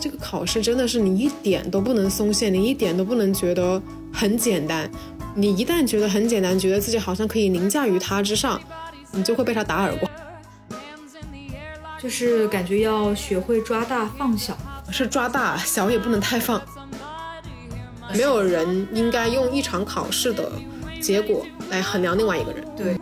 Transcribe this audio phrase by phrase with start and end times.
[0.00, 3.80] 这个考试真的是你一点都不能松懈，你一点都不能觉得
[4.12, 4.90] 很简单。
[5.34, 8.60] 你一旦觉得很简单，觉得自己好像可以凌驾于它之上，
[9.12, 10.10] 你就会被他打耳光。
[12.00, 14.56] 就是感觉要学会抓大放小，
[14.90, 16.60] 是抓大小也不能太放。
[18.12, 20.52] 没有人应该用一场考试的
[21.00, 22.64] 结果来衡量另外一个人。
[22.76, 22.96] 对，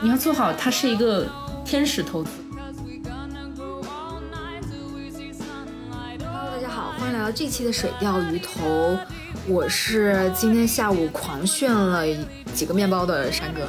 [0.00, 1.26] 你要做好，它是一个
[1.64, 2.30] 天使投资。
[7.36, 8.96] 这期的水钓鱼头，
[9.46, 12.02] 我是今天下午狂炫了
[12.54, 13.60] 几个面包的山哥。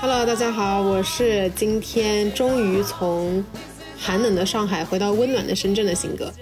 [0.00, 3.44] Hello，大家好，我是今天终于从
[3.98, 6.32] 寒冷的上海回到温暖的深圳的新哥。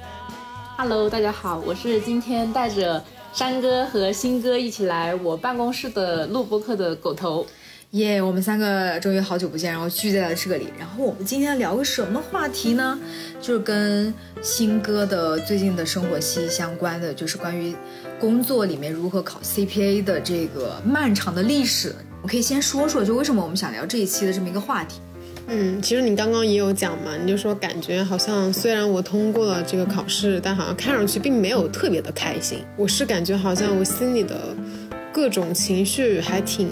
[0.77, 3.03] Hello，大家好，我是今天带着
[3.33, 7.45] 山哥和新哥一起来我办公室的录播课的狗头。
[7.95, 10.67] 耶我们三个终于好久不见，然后聚在了这里。
[10.77, 12.99] 然后我们今天聊个什么话题呢？
[13.41, 17.73] 就是跟新哥的最近的生活息息相关的，就是关于
[18.19, 21.95] 工作里面如何考 CPA 的这个漫长的历史。
[22.21, 24.99] 我可以先说说，就为什么我们想聊这一期的这么一个话题。
[25.47, 32.59] 嗯，其实你刚刚也有讲嘛，你就说感觉好像虽然我通过了这个考试，但好像看上去并没有特别的开心。
[32.77, 34.37] 我是感觉好像我心里的
[35.13, 36.69] 各种情绪还挺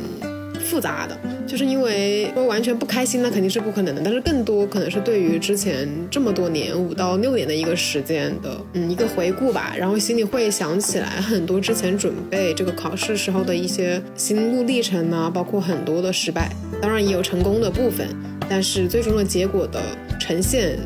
[0.73, 1.15] 复杂的，
[1.47, 16.51] 就是因为说完全不开心那肯定是不可能的，但是更多可能是对于之前这么多年五到六年的一个时间的嗯一个回顾吧，然后心里会想起来很多之前准备这个考试时候的一些心路历程呢，包括很多的失败，
[16.81, 18.09] 当然也有成功的部分。
[18.49, 19.79] 但是最终的结果的
[20.19, 20.79] 呈现，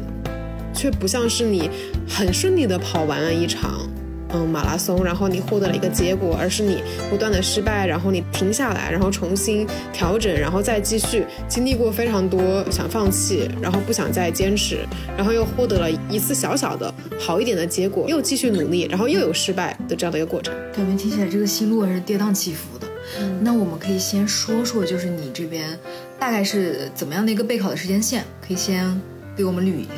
[0.74, 1.70] 却不像是你
[2.08, 3.88] 很顺利的跑完了一场
[4.32, 14.78] 嗯马拉松，然后你获得了一个结果，而是你不断的失败，然后你停下来，然后重新调整，然后再继续，经历过非常多想放弃，然后不想再坚持，
[15.16, 20.54] 然后又获得了一次小小的好一点的结果，又继续努力，然后又有失败的这样的一个过程。
[20.74, 22.86] 感觉听起来这个心路还是跌宕起伏的。
[23.40, 25.78] 那我们可以先说说，就是你这边
[26.18, 28.24] 大概是怎么样的一个备考的时间线？
[28.46, 29.00] 可以先
[29.36, 29.90] 给我们捋一下。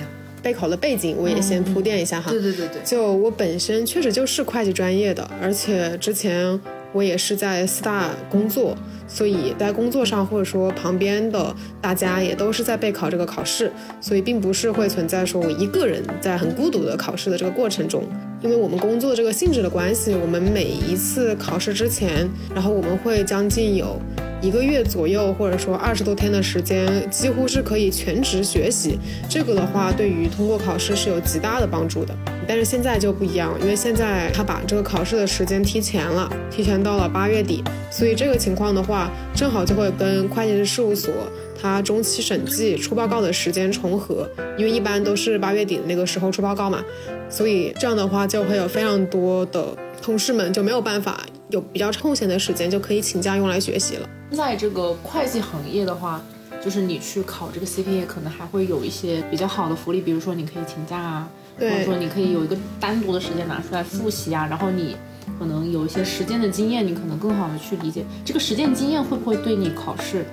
[0.43, 2.31] 备考的背景我也先铺垫一下哈。
[2.31, 6.59] 对对对对，就我本身确实就是会计专业的，而且之前
[6.93, 18.03] 我也是在四大工作，所以在工作上或者说旁边的大家也都是在备考这个考试，所以并不是会存在说我一个人在很孤独的考试的这个过程中，
[18.41, 24.01] 因为我们工作这个性质的关系，我们每一次考试之前，然后我们会将近有。
[24.41, 28.97] 一个月左右，或者说二十多天的时间，几乎是可以全职学习。
[29.29, 32.15] 这个的话，对于通过考试是有极大的帮助的。
[32.47, 41.13] 但是现在就不一样，因为现在他把这个考试的时间提前了，提前到了八月底，所以这个情况的话，正好就会跟会计师事务所
[41.61, 46.83] 它中期审计出报告的时间重合，因为一般都是八月底的那个时候出报告嘛，
[47.29, 51.21] 所以这样的话就会有非常多的同事们就没有办法
[51.51, 54.09] 有比较空闲的时间就可以请假用来学习了。
[54.31, 56.23] 在这个会计行业的话，
[56.63, 64.95] 就是你去考这个 CPA，可能还会有一些比较好的福利，比如说你可以请假啊，或者说你可以有一个单独的时间拿出来复习啊，然后你
[65.39, 70.25] 可能有一些实践的经验，你可能更好的去理解这个实践经验会不会对你考试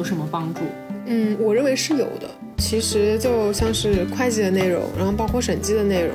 [0.00, 0.60] 有什么帮助？
[1.04, 2.30] 嗯，我认为是有的。
[2.56, 6.10] 其实就像是会计的内容，然后包括审计的内容、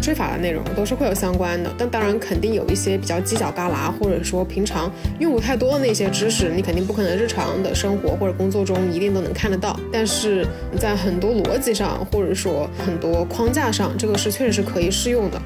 [0.00, 1.70] 税法的内容，都是会有相关的。
[1.76, 9.78] 但当然，肯定有一些比较犄角旮旯，或者说平常用不太多的那些知识，你肯定不可能日常的生活或者工作中一定都能看得到。
[9.92, 10.46] 但是
[10.78, 15.38] 在很多逻辑上，或者说很多框架上，这个是确实是可以适用的。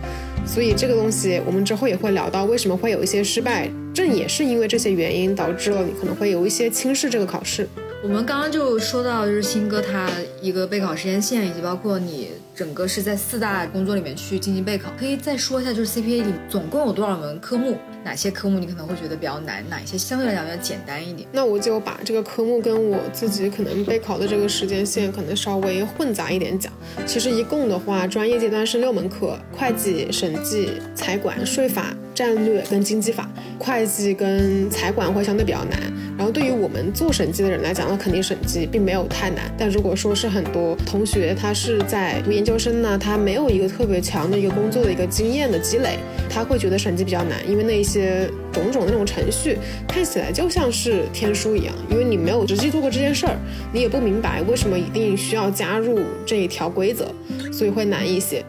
[0.47, 7.69] 所以这个东西我们之后也会聊到，为什么会有一些失败，正也是因为这些原因导致了你可能会有一些轻视这个考试。
[8.03, 10.09] 我们刚刚就说到，就是新哥他
[10.41, 14.91] 一个备考时间线，以及包括你整个是在四大工作里面去进行备考。
[14.99, 17.77] 可以再说一下，就是 CPA 里总共有多少门科目？
[18.03, 19.63] 哪些科目你可能会觉得比较难？
[19.69, 21.29] 哪一些相对来讲比较简单一点？
[21.31, 26.73] 那我就把这个科目跟我自己可能备考的这个时间线可能稍微混杂一点讲。
[27.05, 33.27] 其实一共的话，专业阶段是六门课：会计、审计、财管、税法、战略跟经济法。
[33.59, 35.79] 会计跟财管会相对比较难，
[36.19, 39.55] 然后对于我们做审计的人来讲，那肯定审计并没有太难。
[39.57, 49.57] 但如果说是很多同学他是在读研究生呢，他没有一个特别强的一个工作的一个经验的积累，他会觉得审计比较难，因为那些种种那种程序
[49.89, 53.37] 看起来就像是天书一样，因为你没有实际做过这件事儿，
[53.73, 57.15] 你也不明白为什么一定需要加入这一条规则，
[57.53, 58.45] 所以会难一些。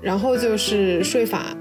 [0.00, 1.56] 然后就是税法、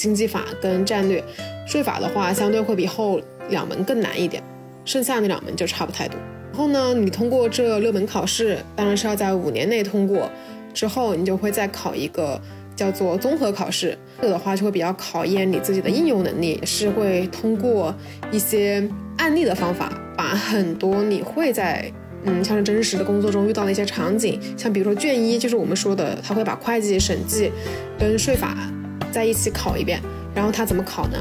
[0.00, 1.22] 经济法跟战略。
[1.66, 3.20] 税法的话，相对会比后
[3.50, 4.42] 两门更难一点，
[4.86, 6.18] 剩下那两门就差不太多。
[6.52, 10.30] 然后呢，你通过这六门考试，当然是要在五年内通过，
[10.72, 12.40] 之后你就会再考一个
[12.74, 13.96] 叫做综合考试。
[14.20, 17.94] 这个的话就会比较考验你自己的应用能力，是会通过
[18.32, 18.86] 一些
[19.18, 21.90] 案例的方法，把很多你会在
[22.24, 27.52] 嗯像是真实的工作中遇到的一些场景，像比如说卷一就是我们说的，他会把会计、审计
[27.98, 28.56] 跟税法
[29.10, 30.00] 在一起考一遍，
[30.34, 31.18] 然后他怎么考呢？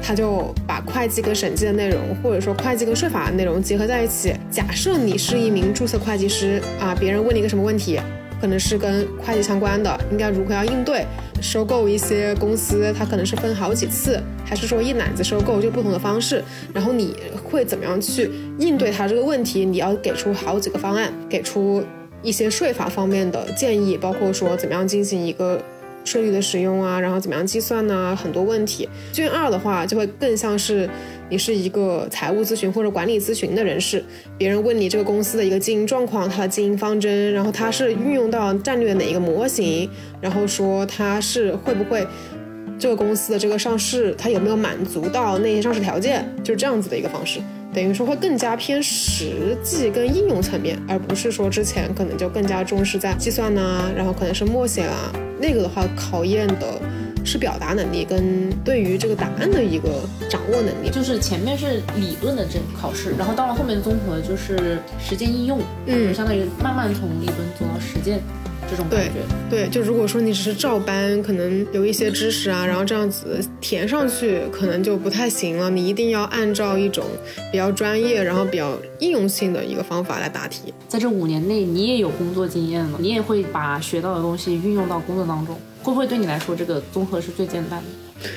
[0.00, 4.32] 他就把会计跟审计的内容，或者说会计跟税法的内容结合在一起。
[4.50, 8.00] 假设你是一名注册会计师啊，别人问你一个什么问题，
[8.40, 11.04] 可能是跟会计相关的，应该如何要应对？
[11.42, 16.42] 收购一些公司，它可能是分好几次，还是说一揽子收购，就不同的方式。
[16.72, 17.14] 然后你
[17.44, 19.64] 会怎么样去应对它这个问题？
[19.64, 21.84] 你要给出好几个方案，给出
[22.22, 25.60] 一些税法方面的建议，包括说怎么样进行一个。
[26.04, 28.16] 税率的使用啊，然后怎么样计算呢？
[28.16, 28.88] 很多问题。
[29.12, 30.88] 卷二的话就会更像是
[31.28, 34.02] 你是一个财务咨询或者管理咨询的人士，
[34.38, 39.88] 别人问你这个公司的一个经营状况、它的经营方针，然后它是运用到战略哪一个模型，
[40.20, 42.06] 然后说它是会不会
[42.78, 47.40] 这个公司的这个上市，它有没有满足到那些上市条件，就是这样子的一个方式。
[47.74, 55.12] 等于说会更加偏实际跟应用层面，而不是说之前可能就更加重视在计算呢，然后可能是默写啦。
[55.40, 56.80] 那个的话考验的
[57.24, 60.90] 是表达能力跟对于这个答案的一个掌握能力。
[60.90, 68.20] 就是前面是理论的这考试，然后到了后面综合就是实践应用，嗯，相当于慢慢从理论走到实践。
[68.70, 75.70] 这种感觉，对，就如果说你只是照搬，可能有一些知识啊，然后这样子填上去，可能就不太行了。
[75.70, 77.04] 你一定要按照一种
[77.50, 80.72] 比较专业，然后比较应用性的一个方法来答题。
[80.86, 88.28] 在这五年内，你也有工作经验了，你也会把学到的东西运用到工作当中，会不会对你来说，这个综合是最简单的？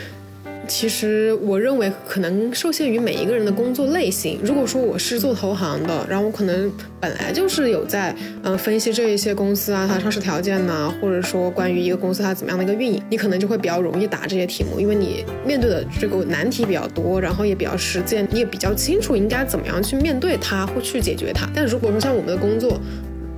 [0.72, 4.40] 其实我认为可能受限于每一个人的工作类型。
[4.42, 21.46] 如果说我是做投行的，然后我可能本来就是有在嗯分析这一些公司啊，它上市条件呐，或者说关于一个公司它怎么样的一个运营，你可能就会比较容易答这些题目，因为你面对的这个难题比较多，然后也比较实践，你也比较清楚应该怎么样去面对它或去解决它。
[21.54, 22.80] 但如果说像我们的工作，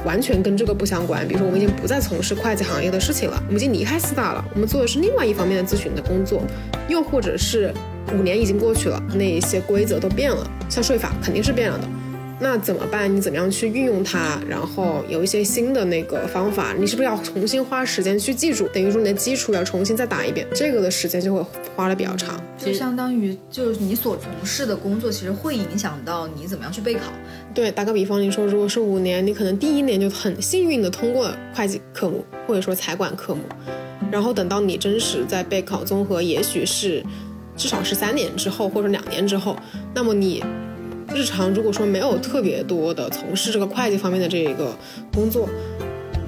[0.06, 1.28] 完全跟这个不相关。
[1.28, 6.42] 比如说，我们已经不再从事会计行业的事情了，我们已经离开四大了，我们做的是另外一方面的咨询的工作。
[6.90, 7.74] 又或者是
[8.14, 11.88] 五年已经过去了，那一些规则都变了，像税法肯定是变了的。
[12.44, 13.16] 那怎么办？
[13.16, 14.38] 你怎么样去运用它？
[14.50, 18.68] 然后有一些新的那个方法，你是不是要重新花时间去记住？
[18.68, 21.42] 等于说你的基础要重新再打一遍，这个的时间就会
[21.74, 22.38] 花的比较长。
[22.58, 27.14] 就相当于就是你所从事的工作，其实会影响到你怎么样去备考。
[27.54, 33.42] 对，打个比方，你说如果是五年，你可能第一年就很幸运的通过会计科目，或者说财管科目，
[34.12, 37.02] 然后等到你真实在备考综合，也许是
[37.56, 39.56] 至少是三年之后或者两年之后，
[39.96, 40.44] 那么你。
[41.16, 44.76] 日常如果说没有特别多的从事这个会计方面的这一个
[45.14, 45.48] 工作，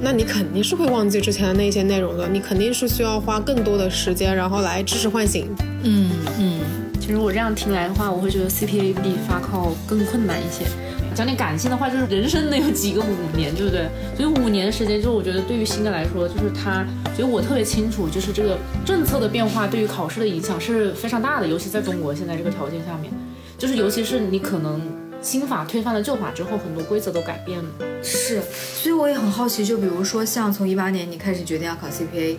[0.01, 2.27] 那你肯定是会忘记之前的那些内容的。
[2.27, 5.49] 你肯定是需要花更多的时间，然后来知识唤醒。
[5.83, 6.59] 嗯嗯，
[6.99, 10.65] 其实我这样听来的话，我会觉得 CPA 比发考更困难一些。
[11.15, 13.87] 讲点感性的话，就是人生能有几个五年，对不对？
[14.17, 16.85] 所以五年的时间，就我觉得对于新的来说，就是他，
[17.15, 23.09] 所以我特别清楚，就是这个政策的变化对于考试的影响是非常大的，尤其在中国现在这个条件下面。
[23.57, 24.81] 就是，尤其是你可能
[25.22, 27.66] 新法推翻了旧法之后，很多规则都改变了。
[28.04, 32.35] 是，所以我也很好奇，就比如说像从一八年你开始决定要考 CPA，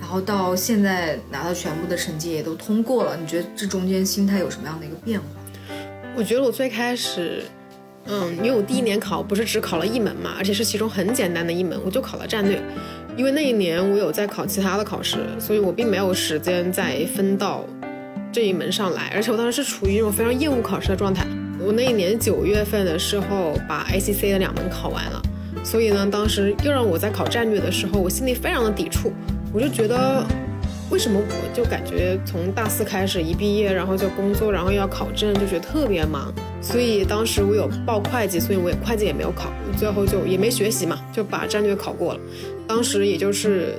[0.00, 5.26] 然后到现在拿到全部的成绩也都通过了，你觉得这中间心态有什么样的一个变化？
[6.16, 7.42] 我觉得我最开始，
[8.06, 12.62] 嗯，因为我第一年考不是只考了一门嘛，而且是其中很简单的一门，我就考了战略。
[13.16, 17.64] 因为那一年我有在考其他的考试，所以我并没有时间再分到。
[18.34, 21.24] 这一门上来，而且我当时是处于一种非常厌恶考试的状态。
[21.60, 25.22] 我那一年九月份的时候把 ACC 的两门考完了，
[25.62, 29.12] 所以呢，当时又让我在考战略的时候，我心里非常的抵触。
[29.52, 30.26] 我就觉得，
[30.90, 36.34] 为什么我就感觉从大四开始一毕业，然后就工作，然后要考证，就觉得特别忙。
[36.60, 42.20] 所以当时我有报会计，所以我也会计也没有考，最后就也没学习嘛，就把战略考过了。
[42.66, 43.76] 当时也就是。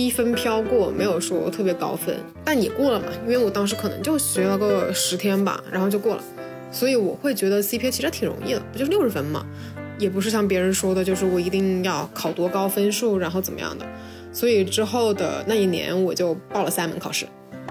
[0.00, 3.04] 低分飘过，没有说特别高分，但也过了嘛。
[3.26, 6.24] 因为我当时可能就学了个十天吧，然后就过了。
[6.72, 9.44] 所以我会觉得 CPA 其实挺容易的，不就是六十分嘛，
[9.98, 13.84] 也不是像别人说的，就是我一定要考多高分数，然后怎么样的。
[14.32, 17.26] 所以之后的那一年，我就报了三门考试，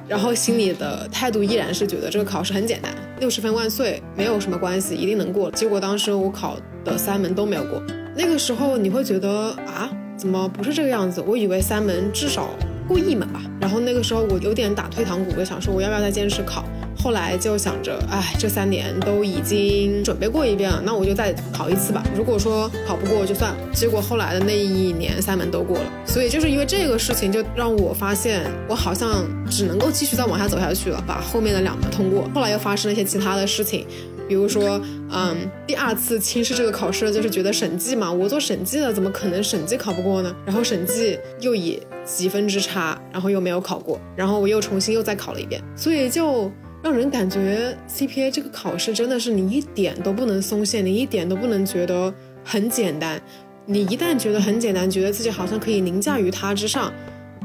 [0.07, 5.50] 然后心里的态度依然是觉得这个考试很简单，六十分万岁，没有什么关系，一定能过。
[5.50, 7.81] 结果当时我考的三门都没有过，
[8.15, 9.29] 那个时候你会觉得
[9.65, 9.89] 啊。
[10.19, 11.23] 怎么不是这个样子？
[11.25, 12.49] 我以为三门至少
[12.89, 13.41] 过一门吧。
[13.61, 16.65] 然后那个时候我有点打退堂鼓，我想说我要不要再坚持考？
[17.01, 22.03] 后来就想着，哎，这三年都已经准备过一遍了，那我就再考一次吧。
[22.13, 23.57] 如果说考不过就算了。
[23.73, 32.29] 结果后来的那一年三门都过了，所以就是因为这个事情，就让我发现我好像只能够继续再往下走下去了，把后面的两门通过。
[32.35, 33.88] 后来又发生了一些其他的事情。
[34.29, 34.79] 比如说，
[35.12, 40.33] 嗯，第二次轻视这个考试，就是觉得审计嘛，我做审计的，怎么可能审计考不过呢？
[40.45, 46.51] 然后审计又以几分之差，然后又没有考过，然后我又重新又再考了一遍，所以就
[46.83, 53.19] 让人感觉 CPA 这个考试真的是你一点都不能松懈，你一点都不能觉得很简单，
[53.65, 56.93] 你一旦觉得很简单，觉得自己好像可以凌驾于它之上，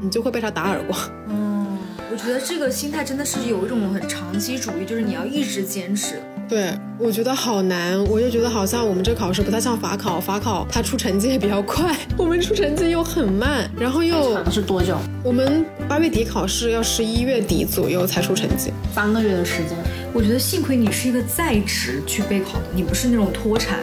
[0.03, 1.01] 你就会被它打耳光。
[2.15, 6.21] 嗯，我觉得这个心态真的是有一种很长期主义，就是你要一直坚持。
[6.49, 14.97] 对，我觉得好难，我就觉得好像我们这考试不太像法考，法考它出成绩也比较快， 我们出成绩又很慢，然后又是多久？
[15.25, 19.77] 我们八月底考试，要十一月底左右才出成绩，三个月的时间。
[20.13, 23.81] 我觉得幸亏你是一个在职去备考的，你不是那种脱产。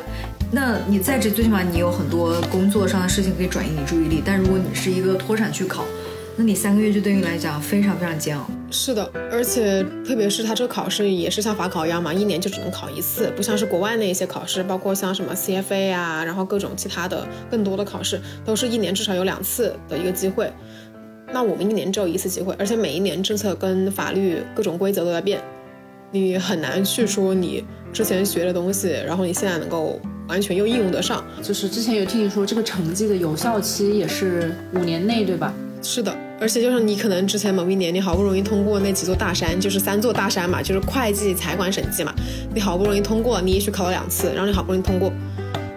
[0.53, 5.83] 那你在职最起码你有很多工作上的事情可以转移你注意力，但如果你是一个脱产去考。
[6.41, 8.49] 那你三个月就对你来讲非常非常煎熬。
[8.71, 20.51] 是的，而且特别是他这个考试也是像法考一样嘛，一年就只能考一次，不像是国外那一些考试，包括像什么 CFA 啊，然后各种其他的更多的考试，都是一年至少有两次的一个机会。
[21.31, 25.39] 那我们一年只有一次机会，而且每一年政策跟法律各种规则都在变，
[26.09, 31.23] 你很难去说你之前学的东西，然后你现在能够完全又应用得上。
[31.43, 35.53] 就是之前有听你说这个成绩的有效期也是五年内，对吧？
[35.83, 42.11] 是的，而且就是你可能之前某一年你好不容易通过那几座大山，就是三座大山嘛，就是会计、财管、审计嘛，
[42.51, 45.13] 你好不容易通过，你也许考了两次，然后你好不容易通过，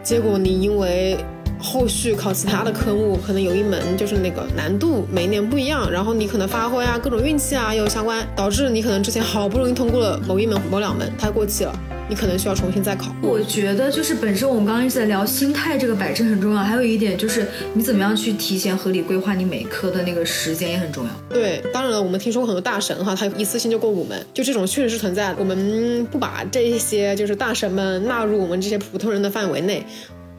[0.02, 1.18] 结果你因为
[1.64, 11.74] 后续考其他的科目，可能有一门就是那个难度每一年不一样，然后你可能发挥啊、各种运气啊也有相关，导致你可能之前好不容易通过了某一门、某两门，它过期了。
[12.06, 13.16] 你可能需要重新再考。
[13.22, 21.10] 我觉得就是本身我们刚刚一直在聊心态这个摆正很重要，还有一点就是你怎么样去提前合理规划你每科的那个时间也很重要。
[21.30, 25.34] 对，当然了，我们听说过很多大神哈，他一次性就过五门，就这种确实是存在。
[25.38, 29.82] 我们不把这些就是大神们纳入我们这些普通人的范围内。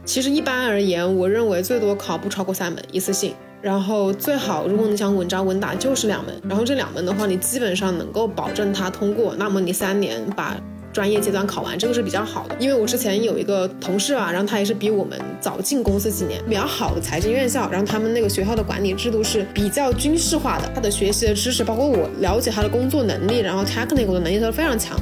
[0.06, 10.56] 其实一般而言，我认为最多考不超过三门一次性，然后最好如果你想稳扎稳打就是两门，然后这两门的话你基本上能够保证它通过，那么你三年把。
[10.94, 12.56] 专业阶段考完，这个是比较好的。
[12.58, 24.98] 因为我之前有一个同事吧，然后他也是比我们早进公司几年，比较好的财经院校，然后他们那个学校的管理制度是比较军事化的，他的学习的知识，包括我了解他的工作能力，然后 technical 的能力都非常强。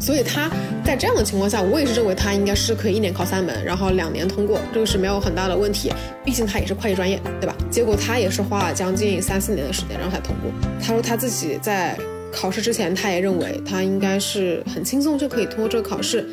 [0.00, 0.50] 所以他
[0.84, 5.92] 在这样的情况下，我也是认为他应该是可以一年考三门，然后两年通过，这个是没有很大的问题。
[6.24, 7.56] 毕竟他也是会计专业，对吧？
[7.70, 10.50] 结果他也是花了将近三四年的时间，然后才通过。
[10.80, 11.98] 他说他自己在。
[12.30, 16.28] 考试之前，他也认为他应该是很轻松就可以通过这个考试，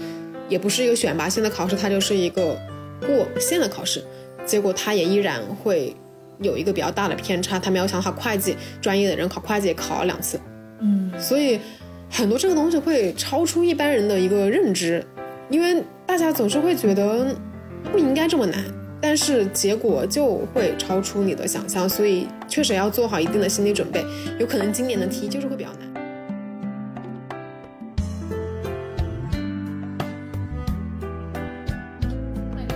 [0.49, 2.59] 也不是一个选拔性的考试，它就是一个
[2.99, 4.03] 过线的考试。
[4.45, 5.95] 结果他也依然会
[6.41, 10.37] 有一个比较大的偏差，他没有想到会计专业的人考会计也考了两次，
[10.81, 11.61] 嗯，所以
[12.09, 15.05] 很多这个东西会超出一般人的一个认知，
[15.49, 17.35] 因为大家总是会觉得
[17.91, 18.63] 不应该这么难。
[19.01, 24.03] 但是结果就会超出你的想象，所以确实要做好一定的心理准备。
[24.39, 25.81] 有可能今年的题就是会比较难。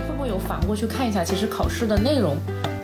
[0.06, 2.36] 会不会有反过去看一下，其实考试的内容？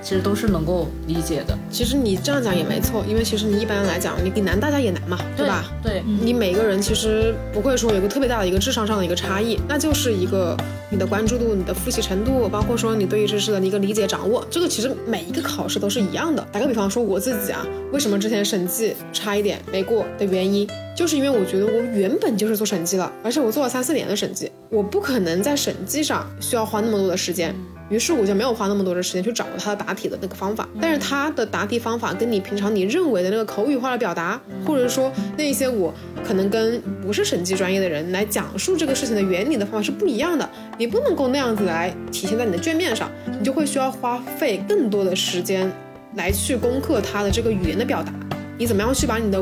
[0.07, 1.59] 其实都是能够理解的。
[1.69, 5.65] 其实你这样讲也没错，因为其实你一般来讲，你你难大家也难嘛，对吧？
[5.83, 10.57] 对，你每个人其实不会说有个特别大的一个智商上的一个差异，那就是一个
[10.91, 16.47] 你的关注度、你的复习程度，包括说你对于知识的一个理解掌握，这个其实每一个考试都是一样的。
[16.53, 27.53] 打个比方说我自己啊，为什么之前审计差一点没过的原因，就是因为我觉得我原本就是做审计了，而且我做了三四年的审计，我不可能在审计上需要花那么多的时间。
[27.89, 35.93] 于是我就没有花那么多的时间去找他的答题的那个方法，但是他的答题方法跟你平常你认为的那个口语化的表达，或者说那些我
[36.27, 45.71] 可能跟不是审计专业的人来讲述这个事情的原理的方法是不一样的，你不能够那样子来体现在你的卷面上，你就会需要花费更多的时间
[46.15, 48.13] 来去攻克他的这个语言的表达，
[48.59, 49.41] 你怎么样去把你的。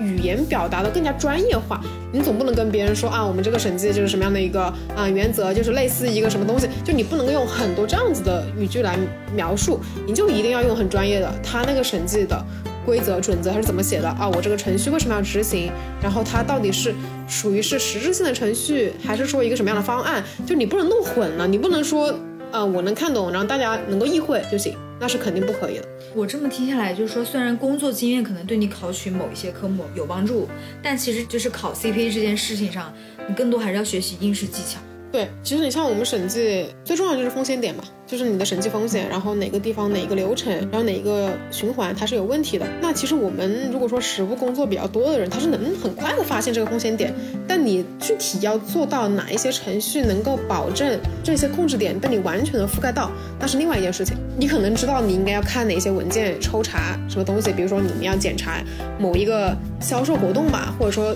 [0.00, 1.80] 语言表达的更加专业化，
[2.12, 4.62] 你总不能跟别人说啊，我们这个审计就是什么样的一个
[4.96, 8.98] 啊原则，就是类似一个什么东西，就你不能够用很多这样子的语句来
[9.34, 12.42] 描述，你就一定要用很专业的，他那个审计的
[12.86, 14.28] 规则准则它是怎么写的啊？
[14.28, 15.70] 我这个程序为什么要执行？
[16.02, 16.94] 然后它到底是
[17.28, 20.24] 属于是实质性的程序，还是说一个什么样的方案？
[20.46, 22.12] 就你不能弄混了，你不能说
[22.52, 25.84] 呃我能看懂，然后大家能够意会就行，那是肯定不可以的。
[26.14, 30.48] 我这么听下来，就是说，虽然工作经验可能对你考取某一些科目有帮助，
[30.82, 32.92] 但其实就是考 CPA 这件事情上，
[33.28, 34.80] 你更多还是要学习应试技巧。
[35.12, 42.64] 对，其实你像我们审计，最重要就是风险点嘛，就是你的审计风险，然后哪个地方哪个流程，然后哪一个循环它是有问题的。
[42.80, 47.12] 那其实我们如果说实务工作比较多的人，他是能很快的发现这个风险点，
[47.48, 54.16] 但你具体要做到哪一些程序能够保证这些控制点被你完全的覆盖到，那是另外一件事情。
[54.38, 58.62] 你可能知道你应该要看哪些文件抽查什么东西，比如说你们要检查
[58.96, 61.12] 某一个销售活动吧，或者说。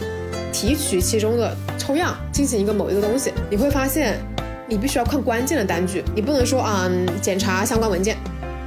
[0.54, 4.16] 提取其中的抽样进行一个某一个东西，你会发现，
[4.68, 6.88] 你必须要看关键的单据，你不能说啊
[7.20, 8.16] 检查相关文件，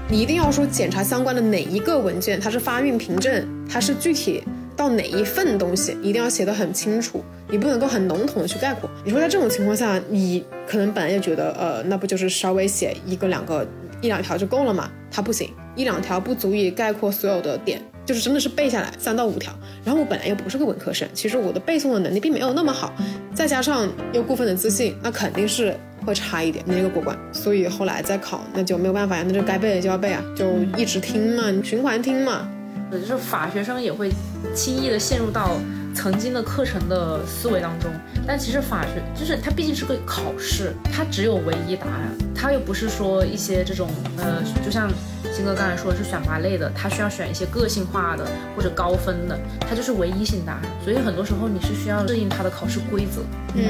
[0.09, 4.43] 你一定要说检查相关的哪一个文件，它是发运凭证，它是具体
[4.75, 8.89] 到哪一份东西，一定要写得很清楚，你不能够很笼统的去概括。
[9.05, 13.65] 你说在这种情况下，你可能本来就觉得，呃，那不就是稍微写一个两个
[14.01, 14.91] 一两条就够了吗？
[15.09, 17.81] 它不行，一两条不足以概括所有的点。
[18.07, 22.93] 就是真的是背下来三到五条，然后我本来又不是个文科生，其实我的背诵的能力并没有那么好，
[23.35, 27.17] 再加上又过分的自信，那肯定是会差一点那个过关。
[27.33, 30.45] 所以后来再考，那就没有办法呀，那就该背的就要背啊，就
[30.77, 32.49] 一直听嘛，循环听嘛。
[32.89, 34.09] 就是法学生也会
[34.55, 35.57] 轻易的陷入到
[35.97, 37.91] 曾经的课程的思维当中，
[38.27, 44.87] 但其实法学就是它毕竟是个考试，它只有唯一答案，它又不是说一些这种呃，就像。
[45.35, 48.25] 金哥刚才说的是选拔类的，它需要选一些个性化的
[48.55, 50.61] 或者高分的，它就是唯一性答案。
[50.83, 53.21] 所以很多时候你是需要适应它的考试规则。
[53.53, 53.61] 嗯，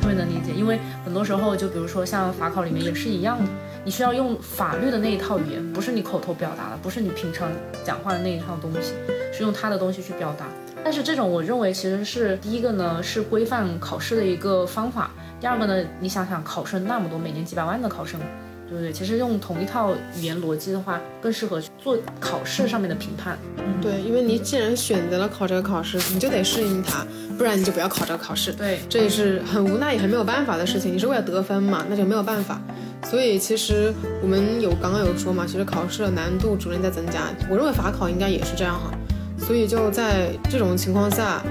[0.00, 3.48] 特别能理解，因为很多时候就比如说像法考里面也是一样的，
[3.84, 7.48] 你需要用法律的那一套语言，不是你口头表达的，不是你平常
[7.84, 8.94] 讲话的那一套东西，
[9.32, 10.46] 是用他的东西去表达。
[10.84, 15.10] 但是这种我认为其实是第一个呢，是规范考试的一个方法。
[15.40, 18.20] 第二个呢，你想想考生那么多，每年几百万的考生。
[18.68, 18.92] 对不对？
[18.92, 23.38] 其实用同一套语言逻辑的话，更适合做考试上面的评判。
[23.80, 27.06] 对，因为你既然选择了考这个考试，你就得适应它，
[27.38, 28.52] 不然你就不要考这个考试。
[28.52, 30.92] 对，这也是很无奈也很没有办法的事情。
[30.92, 32.60] 你是为了得分嘛，那就没有办法。
[33.04, 37.28] 所以其实我们有刚刚有说嘛，其实考试的难度逐渐在增加。
[37.48, 38.90] 我认为法考应该也是这样哈。
[39.38, 41.42] 所以就在这种情况下。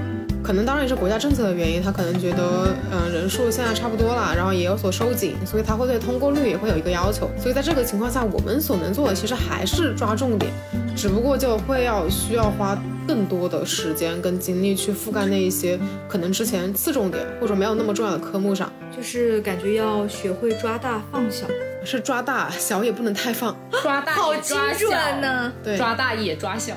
[0.46, 7.28] 可能当然也是国家政策的原因，他可能觉得，嗯，人数现在差不多了，然后也有所收紧，所以他会对通过率也会有一个要求。
[7.36, 10.52] 所以在这个情况下，我们所能做的其实还是抓重点，
[10.94, 15.76] 只不过就会要需要花更多的时间跟精力去覆盖那一些
[16.08, 21.44] 可能之前次重点或者没有那么重要的科目上，就是感觉要学会抓大放小，
[21.84, 26.76] 是抓大小也不能太放，抓大好精准呢，对，抓大也抓小。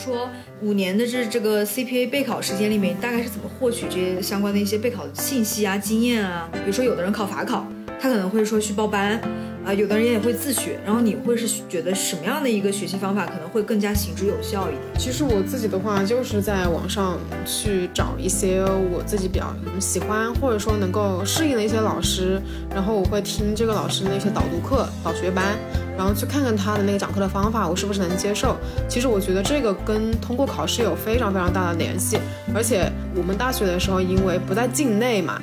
[0.00, 0.30] 说
[0.62, 6.48] 五年的这这个 CPA 备考时间里面，大概是怎么获取这些相关的一些备考信息啊、经验啊？
[6.52, 7.66] 比如说，有的人考法考，
[8.00, 9.20] 他可能会说去报班。
[9.64, 14.82] 啊，有的人也会自学，然后你会是觉得什么样的一个学习方法可能会更加行之有效一点？
[14.98, 22.40] 其实我自己的话，就是在网上去找一些我自己比较喜欢或者说能够适应的一些老师，
[22.74, 25.56] 然后我会听这个老师的那些导读课、导学班，
[25.96, 28.56] 然后去看看他的那个讲课的方法，我是不是能接受。
[28.88, 32.18] 其实我觉得这个跟通过考试有非常非常大的联系，
[32.54, 35.40] 而且我们大学的时候因为不在境内嘛。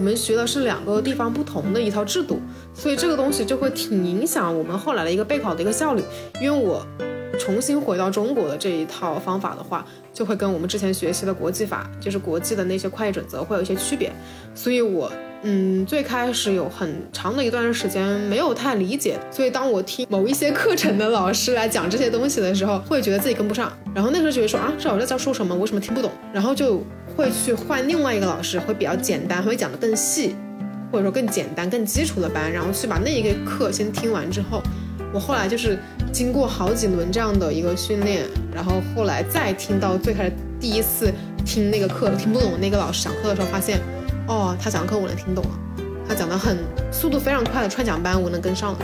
[0.00, 2.40] 我们学的是两个地方不同的一套制度，
[2.72, 6.02] 所以这个东西就会挺影响我们后来的一个备考的一个效率。
[6.40, 6.82] 因为我
[7.38, 14.10] 重新回到中国的这一套方法的话，就会跟我们之前学习的国际法，就是国际的那些会计准则会有一些区别。
[14.54, 23.72] 所以我嗯，最开始有很长的一段时间没有太理解，所以当我听某一些课程的老师来讲这些东西的时候，会觉得自己跟不上。
[23.94, 25.54] 然后那时候觉得说啊，这老师在说什么？
[25.56, 26.10] 为什么听不懂？
[26.32, 26.82] 然后就。
[27.16, 30.34] 会去换另外一个老师，会比较简单，会讲的更细，
[30.90, 34.62] 或者说更简单、更基础的班，然后去把那一个课先听完之后，
[35.12, 35.76] 我后来就是
[36.12, 38.24] 经过好几轮这样的一个训练，
[38.54, 41.12] 然后后来再听到最开始第一次
[41.44, 43.80] 听那个课听不懂那个老师讲课的时候，发现，
[44.30, 45.50] 哦，他讲的课我能听懂了，
[46.08, 46.56] 他讲的很
[46.92, 48.74] 速度非常快的串讲班我能跟上。
[48.74, 48.78] 了，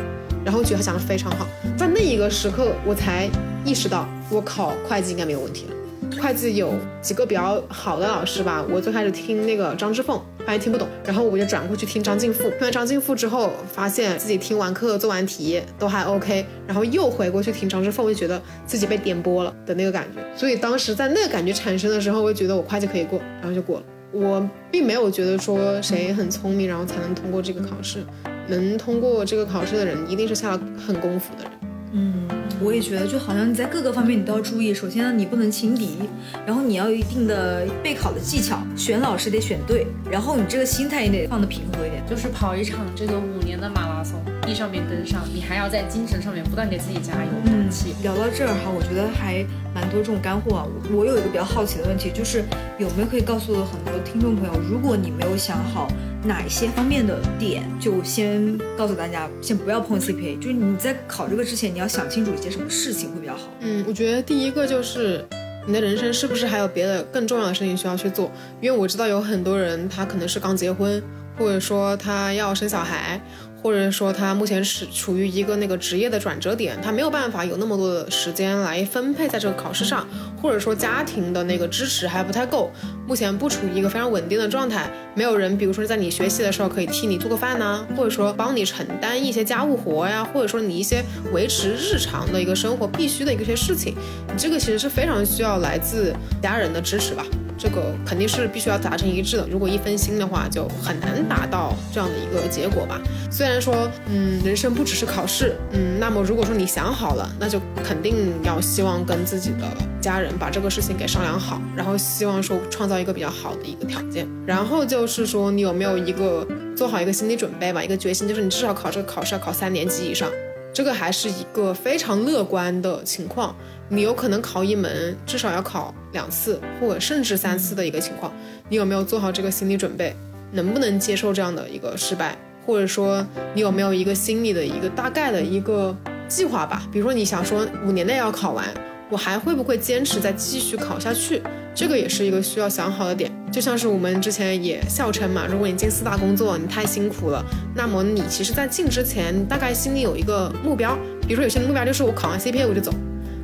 [0.44, 1.46] 然后觉得他讲的非常好，
[1.78, 3.30] 在那一个时刻我才
[3.64, 6.20] 意识到我考会计应该没有问题了。
[6.20, 23.84] 会计有几个比较好的老师吧，我最开始听那个张之凤，发现听不懂，然后我就转过去听张静富，听完张静富之后，发现自己听完课做完题都还 OK，然后又回过去听张之凤，我就觉得自己被点拨了的那个感觉，所以当时在那个感觉产生的时候，我就觉得我会计可以过，然后就过了。
[24.18, 28.04] 我并没有觉得说谁很聪明，然后才能通过这个考试，
[28.48, 31.52] 能通过这个考试的人一定是下了很功夫的人。
[31.92, 32.35] 嗯。
[32.60, 34.72] 我也觉得，就好像你在各个方面你都要注意。
[34.72, 35.98] 首先呢，你不能轻敌，
[36.46, 42.02] 然后你要有一定的备考的技巧，选老师得选对，然后你这个心态也得放得平和一点。
[42.08, 47.94] 就是跑一场这个五年的马拉松，地上面跟上，你还要在精神上面不断给自己加油打气。
[48.02, 50.66] 聊到这儿哈，我觉得还蛮多这种干货啊。
[50.92, 52.44] 我有一个比较好奇的问题，就是
[52.78, 55.88] 有没有可以告诉很多听众朋友，如果你没有想好
[56.26, 60.38] 哪一些方面的点，就先告诉大家，先不要碰 CPA。
[60.38, 63.48] 就是你在考这个之前，你要想清楚一些什么事情会比较好。
[63.60, 65.24] 嗯，我觉得第一个就是
[65.66, 68.30] 你的人生是不是还有别的更重要的事情需要去做？
[68.60, 71.02] 因为我知道有很多人他可能是刚结婚。
[71.38, 73.20] 或者说他要生小孩，
[73.66, 80.06] 或者说他目前是处于一个那个职业的转折点，他没有办法有那么多的时间来分配在这个考试上，
[80.40, 82.70] 或者说家庭的那个支持还不太够，
[83.08, 91.02] 目前不处于一个非常稳定的状态，没有人，比如说在你学习的时候可以替你做个饭呐，或者说帮你承担一些家务活呀，或者说你一些
[91.32, 93.96] 维持日常的一个生活必须的一些事情，
[94.28, 97.26] 你这个其实是非常需要来自家人的支持吧。
[97.58, 103.00] 这个肯定是必须要达成一致的，如果一分心的话，就很难达到这样的一个结果吧。
[103.30, 109.66] 虽然说，嗯，人生不只是考试，嗯，那么如果说你想好了，那就肯定要希望跟自己的
[110.00, 114.26] 家人把这个事情给商量好，然后希望说创造一个比较好的一个条件。
[114.46, 120.30] 然后就是说，你有没有一个做好一个心理准备吧，一个决心，就是你至少考这个考试要考三年级以上，
[120.76, 123.56] 这个还是一个非常乐观的情况。
[123.88, 128.30] 你有可能考一门至少要考两次，或者甚至三次的一个情况，
[128.68, 130.14] 你有没有做好这个心理准备？
[130.52, 132.36] 能不能接受这样的一个失败？
[132.66, 135.96] 或者说你有没有一个心理的一个大概的一个
[136.28, 136.86] 计划吧？
[136.92, 138.62] 比如说你想说五年内要考完，
[139.08, 141.42] 我还会不会坚持再继续考下去？
[141.74, 143.30] 这个也是一个需要想好的点。
[143.52, 152.92] 就像是我们之前也笑称嘛，如果你进四大工作你太辛苦了，那么你其实在进之前大概心里有一个目标，比如说有些人目标就是我考完 CPA 我就走。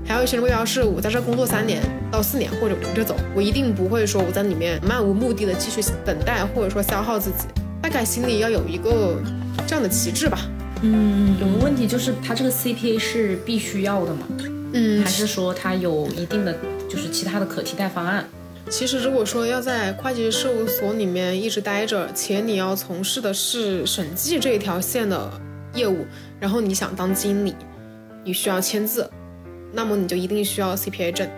[0.05, 7.47] 还有一些目标是我在这工作三年到四年，或者我就走，我一定不会说我在里面漫无目的的继续等待，或者说消耗自己。
[7.81, 9.23] 大概心里要有一个
[9.67, 10.41] 这样的旗帜吧。
[10.83, 14.27] 嗯，有个问题就是它这个 CPA 是必须要的吗？
[14.73, 16.55] 嗯，还是说它有一定的
[16.89, 18.27] 就是其他的可替代方案？
[18.71, 25.31] 其实如果说要在会计事务所里面一直待着，且你要从事的是审计这一条线的
[25.75, 26.07] 业务，
[26.41, 27.55] 然后你想当经理，
[28.25, 29.11] 你需要签字。
[29.75, 31.29] 那么你就一定需要 CPA 证，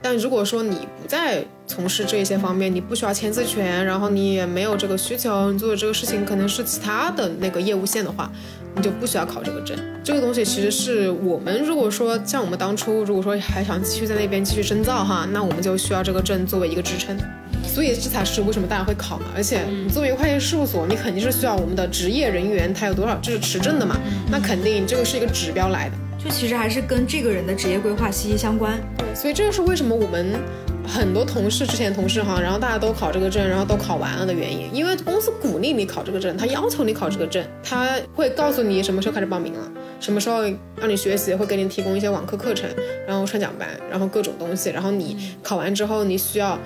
[0.00, 8.32] 但如果说你不在从事这些方面，你不需要签字权，然后你也没有这个需求，你做的这个事情可能是其他的那个业务线的话，
[8.76, 9.76] 你就不需要考这个证。
[10.04, 17.16] 这个东西其实是我们如果说像我们当初如果说还想继续在那边继续深造哈，那我们就需要这个证作为一个支撑。
[17.64, 19.26] 所以这才是为什么大家会考嘛。
[19.36, 23.96] 而且你作为一个会计事务所，你肯定是需要我们的职业人员他有多少就是持证的嘛，
[24.30, 25.94] 那肯定这个是一个指标来的。
[26.18, 28.80] 就其实还是跟这个人的职业规划息息相关。
[28.96, 30.34] 对，所以这就是为什么我们
[30.86, 40.42] 很多同事之前同事哈，然后大家都考这个证，然后都考完了的原因，因为公司鼓励你考这个证，他要求你考这个证，他会告诉你什么时候开始报名了，什么时候
[40.76, 42.68] 让你学习，会给你提供一些网课课程，
[43.06, 46.58] 然后串讲班，然后各种东西，然后你考完之后你需要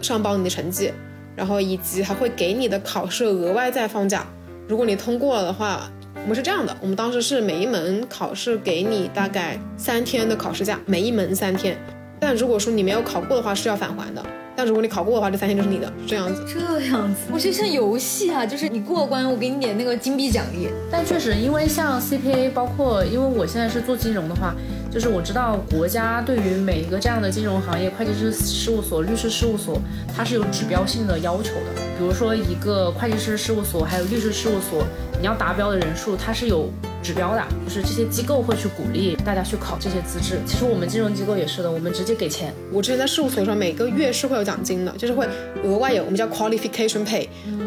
[0.00, 0.92] 上报你的成绩，
[1.36, 4.26] 然后以及还会给你的考试额外再放假，
[4.68, 5.90] 如果你通过了的话。
[6.16, 11.76] 我们是这样的，我们当时是每一门考试给你大概三天的考试假，每一门三天。
[12.20, 14.24] 但如果说你没有考过的话，是要返还的。
[14.56, 16.44] 但如果你考过的话，这三千就是你的，这样子。
[16.46, 20.68] 这样子，我觉得像游戏啊，就是你过关，我给你点那个金币奖励。
[20.92, 24.54] 但确实，因为像 CPA，包括因为我现在是做金融的话，
[24.94, 29.80] 就是我知道国家对于每一个这样的金融行业，会计师事务所、律师事务所，
[30.16, 31.82] 它是有指标性的要求的。
[31.98, 34.84] 比如说一个会计师事务所，还有律师事务所。
[35.18, 36.68] 你要达标的人数，它是有
[37.02, 40.38] 指标的，就是这些机构会去鼓励大家去考这些资质。
[40.46, 42.52] 其实我们金融机构也是的，我们直接给钱。
[42.70, 45.26] 我之前在事务所上，每个月是会有奖金的，就是会
[45.64, 47.26] 额外有我们叫 qualification pay，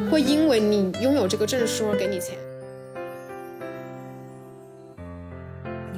[0.09, 2.37] 会因为你拥有这个证书而给你钱。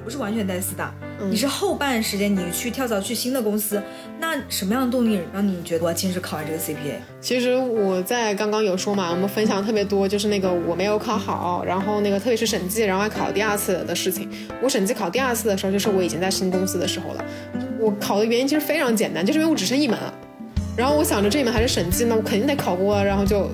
[0.09, 0.91] 不是完全在四大。
[1.29, 3.79] 你是后半时间你去跳槽去新的公司，
[4.19, 6.95] 那什么样的动力让你觉得我要坚持考完这个 CPA？
[7.21, 14.27] 其实我在刚刚有说嘛，我们分享特别多，就是那个我没有考好，然后那个特别是审计，然后还考第二次的事情。
[14.63, 17.23] 我审计考第二次的时候，就是我已经在新公司的时候了。
[17.79, 20.11] 我考的原因其实非常简单，就是因为我只剩一门了。
[20.75, 23.47] 然后我想着这一门还是审计，那我肯定得考过，然后就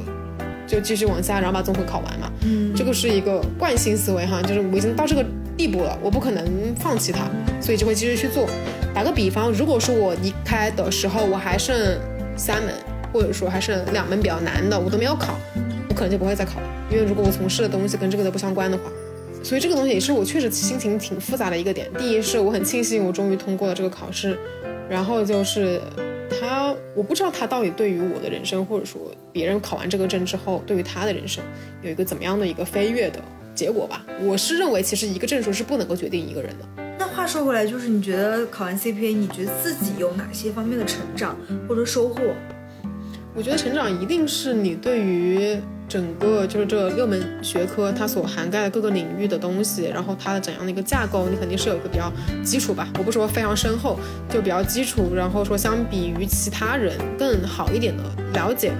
[0.65, 2.31] 就继续往下，然后把综合考完嘛。
[2.43, 5.25] 嗯，这个是一个惯性思维哈，就是我已经到这个。
[5.57, 7.29] 地步了，我不可能放弃它，
[7.61, 8.47] 所以就会继续去做。
[8.93, 11.75] 打个比方，如果说我离开的时候我还剩
[12.35, 12.73] 三门，
[13.11, 15.35] 或者说还剩两门比较难的，我都没有考，
[15.89, 16.67] 我可能就不会再考了。
[16.91, 18.83] 因为如果我从事的东西跟这个都不相关的话，
[19.43, 21.87] 所以这个东西也是我确实心情挺复杂的一个点。
[21.97, 24.37] 第一是我很庆幸我终于通过了这个考试，
[24.89, 25.81] 然后就是
[26.39, 31.43] 他，我不知道他到底对于我的人生，或者说别人考完这个证之后，对于他的人生
[31.81, 33.19] 有一个怎么样的一个飞跃的
[33.55, 34.05] 结果吧。
[34.21, 36.83] 我是认为，其实一个证书是不能够决定一个人的。
[36.99, 41.35] 那话说回来，就是你觉得考完 CPA，你觉得自己有哪些方面的成长
[41.67, 42.21] 或者收获？
[43.33, 45.57] 我觉得成长一定是你对于
[45.89, 52.09] 整个就是这六门学科它所涵盖的各个领域的东西，然后它的怎样的一个架构，你肯定是有一个比较
[52.43, 52.87] 基础吧。
[52.97, 58.71] 我不说非常深厚，就比较基础，然后说相比于其他人更好一点的了解。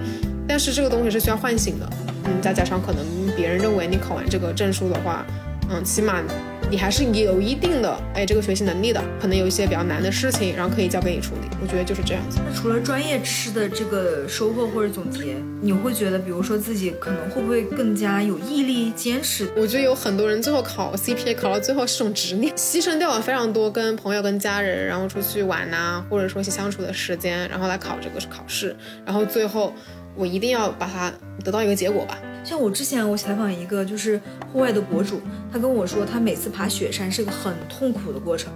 [0.48, 1.86] 但是这个东西是需要唤醒的，
[2.24, 3.04] 嗯，再加上可能
[3.36, 5.24] 别人认为你考完这个证书的话，
[5.70, 6.22] 嗯，起码。
[6.68, 11.46] 你还是有一定的哎，这个学习能力的，可能有一些比较难的事情，然后可以交给你处理。
[11.62, 12.40] 我觉得就是这样子。
[12.44, 19.48] 那除了专业知识的这个收获或者总结，你会觉得，比如说自己可能会不会更加有毅力、坚持？
[19.56, 29.72] 我觉得有很多人最后考 CPA 考到最后是种执念， 牺牲掉了非常多跟朋友、跟家人，然后出去玩呐，或者说一些相处的时间，然后来考这个考试，然后最后
[30.16, 31.12] 我一定要把它
[31.44, 32.18] 得到一个结果吧。
[32.42, 34.20] 像我之前我采访一个就是
[34.52, 35.20] 户外的博主，
[35.52, 38.52] 他跟我说他每次爬雪山是个很痛苦的过程，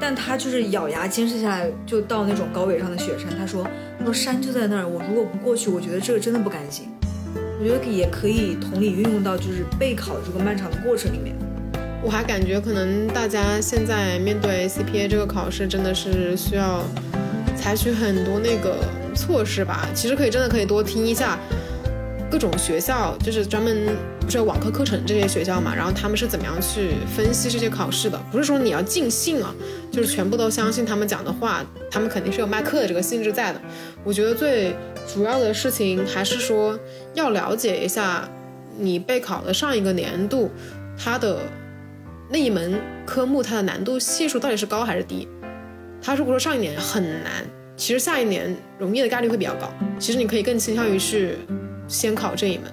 [0.00, 3.28] 但他就是咬牙坚持下来，就到那种高纬上的雪山。
[3.38, 3.66] 他说，
[3.98, 6.88] 他说山就在那儿，我如果不过去，我觉得这个真的不甘心。
[7.60, 11.36] 我觉得也可以同理运用到就是备考这个漫长的过程里面。
[12.02, 16.82] 我还感觉可能大家现在面对 CPA 这个考试，真的是需要
[17.56, 19.88] 采取很多那个措施吧。
[19.94, 21.38] 其实可以真的可以多听一下。
[22.30, 28.20] 各种学校就是专门不是有网课课程这些学校嘛，然后他们是怎么样去分析这些考试的？
[28.32, 29.54] 不是说你要尽信啊，
[29.92, 33.60] 就是全部都相信他们讲的话，他们肯定是有卖课的这个性质在的。
[34.02, 34.74] 我觉得最
[35.06, 36.76] 主要的事情还是说
[37.12, 38.28] 要了解一下
[38.76, 40.50] 你备考的上一个年度，
[40.98, 41.38] 它的
[42.30, 45.28] 那一门科目它的难度系数到底是高还是低。
[46.02, 47.46] 他如果说上一年很难，
[47.76, 49.68] 其实下一年容易的概率会比较高。
[49.98, 51.36] 其实你可以更倾向于去。
[51.86, 52.64] 先考这一门，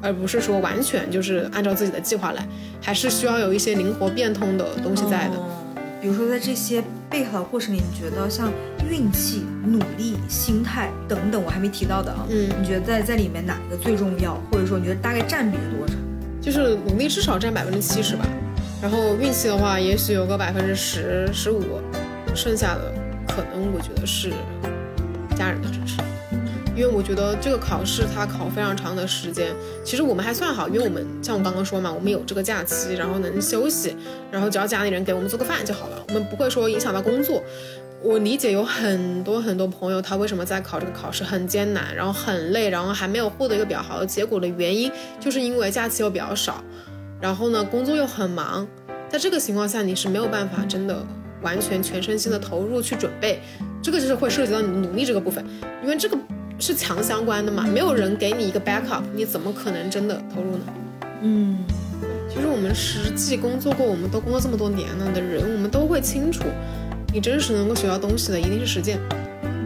[0.00, 2.48] 而不是说完全就是按照自己的计划来，
[2.80, 5.34] 还是需要有一些灵活变通的东西在的。
[6.00, 8.52] 比如说在这些备考过程里，你觉得像
[8.88, 14.40] 运气、努力、心态等等，我还没提到的啊，嗯，你觉得在在里面哪个最重要？
[14.52, 15.94] 或者说你觉得大概占比是多少？
[16.40, 18.24] 就是努力至少占百分之七十吧，
[18.80, 21.80] 然后运气的话，也许有个百分之十、十五，
[22.36, 22.94] 剩下的
[23.30, 24.30] 可能我觉得是
[25.36, 26.00] 家人的支持。
[26.76, 29.52] 因为我觉得这个考试它考非常长的时间，
[29.84, 33.94] 其实我们还算好，因为我们像我刚刚说嘛，我们有这个假期，然后能休息，
[34.30, 37.42] 然后只要家里人给我们做个饭就好了，我们不会说影响到工作。
[38.02, 46.64] 我理解有很多很多朋友他为什么在考这个考试很艰难，然后很累，然后还没有获得一个比较好的结果的原因，就是因为假期又比较少，
[47.20, 48.66] 然后呢工作又很忙，
[49.06, 51.04] 在这个情况下你是没有办法真的
[51.42, 53.40] 完全全身心的投入去准备，
[53.82, 55.44] 这个就是会涉及到你努力这个部分，
[55.82, 56.16] 因为这个。
[56.62, 57.66] 是强相关的嘛？
[57.66, 60.64] 没有人给你一个 backup，你怎么可能真的投入呢？
[61.22, 61.56] 嗯，
[62.28, 66.44] 其实我们实际工作过，我们都工作这么多年了的人，我们都会清楚，
[67.14, 69.00] 你真实能够学到东西的一定是实践。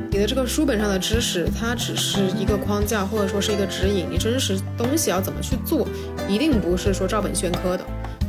[0.09, 4.07] 你的这个书本上的知识，它只是一个框架，或者说是一个指引。
[4.09, 5.89] 你真实东西要怎么去做，
[6.29, 7.85] 一定不是说照本宣科的。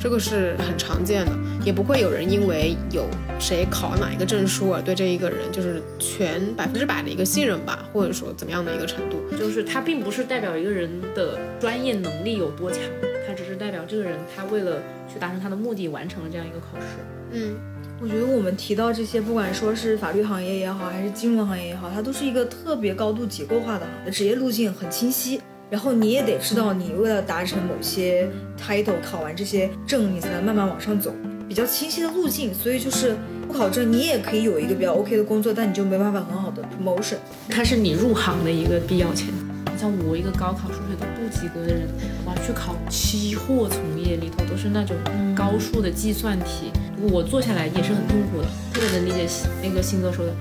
[0.06, 1.32] 这个是很常见的，
[1.66, 3.08] 也不会有人因为有
[3.40, 12.82] 谁考哪一个证书而对这一个人就是全百分之百的一个信任吧，或者说怎么样的一个程度，就是它并不是代表一个人的专业能力有多强，
[13.28, 14.80] 它只是代表这个人他为了
[15.12, 16.86] 去达成他的目的完成了这样一个考试。
[17.32, 17.56] 嗯，
[18.00, 25.42] 我觉得我们提到这些，不管说是法律行业也好，还是金融行业也好，它都是一个特别高度结构化的行业，职业路径很清晰。
[25.70, 31.14] 然后你也得知道，你为了达成某些 title，考完这些证，你才能慢慢往上走，
[31.48, 32.54] 比较清晰的路径。
[32.54, 33.16] 所以就是
[33.48, 37.16] 不考证，你也可以有一个比较 OK 的工作，但你就没办法很好的 promotion。
[37.50, 39.34] 它是你入行的一个必要前提。
[39.78, 41.88] 像我一个高考数学都不及格的人，
[42.26, 44.96] 我要去考期货从业，里头都是那种
[45.36, 46.72] 高数的计算题，
[47.12, 48.48] 我做下来也是很痛苦的。
[48.72, 49.28] 特别能理解
[49.62, 50.32] 那个新哥说的，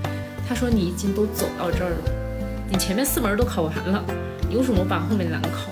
[0.49, 1.97] 他说你已经都走到这儿了，
[2.71, 4.05] 你前面四门都考完了。
[4.51, 5.71] 为什么把后面两个考？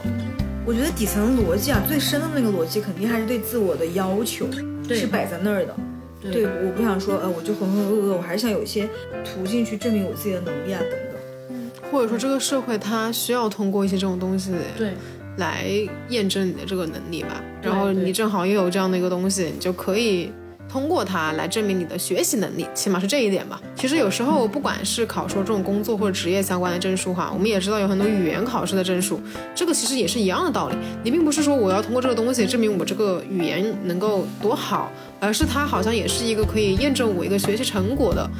[0.64, 4.46] 我觉得底层逻辑啊，最深的那个逻辑肯定还是对自我的要求，
[4.88, 5.74] 是摆在那儿的。
[6.20, 8.88] 对，我不想说，呃，我就浑浑噩噩，我还是想有一些
[9.24, 11.20] 途径去证明我自己的能力啊，等等。
[11.50, 14.92] 嗯，或者说这个社会它需要通过一些这种东西，对，
[15.38, 15.66] 来
[16.10, 17.42] 验证你的这个能力吧。
[17.60, 20.30] 然后你正好又有这样的一个东西，你就可以
[20.72, 23.60] 通过它来证明你的学习能力，起码是这一点吧。
[23.76, 29.20] 其实有时候不管是考说这种工作或者职业相关的证书哈，我们也知道有很多语言考试的证书，
[29.54, 30.76] 这个其实也是一样的道理。
[31.04, 38.30] 你并不是说我要通过这个东西证明我这个语言能够多好，而是它好像也是一个可以验证我一个学习成果的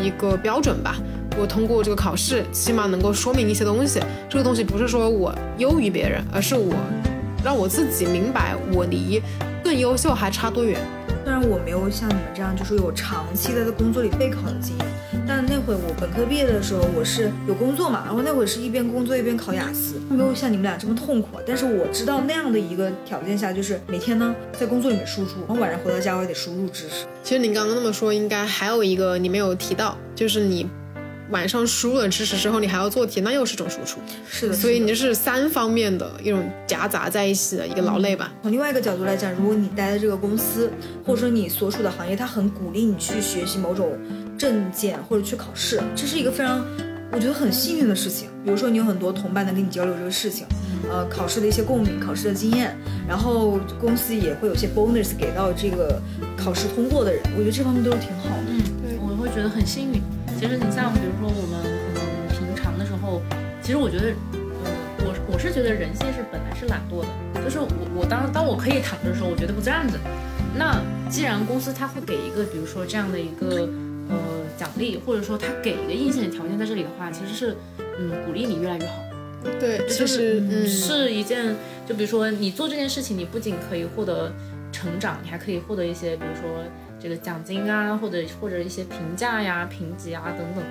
[0.00, 0.94] 一个标准吧。
[1.40, 3.98] 我通过这个考试，起码能够说明一些东西。
[4.28, 6.72] 这个东西不是说我优于别人，而是我
[7.44, 9.20] 让我自己明白我离
[9.64, 10.78] 更优秀还差多远。
[11.22, 14.86] 虽然我没有像你们这样，就是有长期的在工作里备考的经验，
[15.28, 21.38] 但那会我本科毕业的时候，我是有工作嘛，然后那会是一边工作一边考雅思，没有像你们俩这么痛苦。
[21.46, 27.06] 但是我知道那样的一个条件下，就是每天呢在工作里面输出，然后晚上回到家我也得输入知识。
[27.22, 30.68] 其实你刚刚那么说，应该还有一个你没有提到，就是你。
[31.30, 34.00] 晚上输入了知识之后，你还要做题，那又是种输出。
[34.28, 38.32] 是的，所以你就是三方面的一种夹杂在一起的一个劳累吧。
[38.42, 40.70] 从另外一个角度来讲，如果你待在这个公司，
[41.04, 43.98] 或者说你所处的行业，它很鼓励你去学习某种
[44.36, 46.64] 证件或者去考试，这是一个非常
[47.12, 48.28] 我觉得很幸运的事情。
[48.44, 50.46] 比如说你有很多同伴能跟你交流这个事情，
[50.90, 52.74] 呃，考试的一些共鸣、考试的经验，
[53.06, 56.00] 然后公司也会有些 bonus 给到这个
[56.36, 58.44] 考试通过的人，我觉得这方面都是挺好的。
[58.48, 60.00] 嗯，对，我会觉得很幸运。
[60.40, 61.60] 其实你像比如说我们
[61.92, 63.20] 可能平常的时候，
[63.60, 64.40] 其实我觉得，嗯，
[65.00, 69.98] 我我是觉得人性是本来是懒惰的，就是我我当当我可以躺着的时候，我绝对不站着。
[70.56, 73.68] 那既然公司他会给一个比如说这样的一个
[74.08, 74.16] 呃
[74.56, 78.94] 奖励，或者说他给一个硬性的条件在这里的话，其实是嗯鼓励你越来越好。
[79.60, 81.54] 对，就是嗯是一件，
[81.86, 84.32] 就比如说你做这件事情，你不仅可以获得
[84.72, 86.64] 成长，你还可以获得一些比如说。
[87.02, 90.62] 这个奖金啊，或者或者一些评价呀、评级啊等等，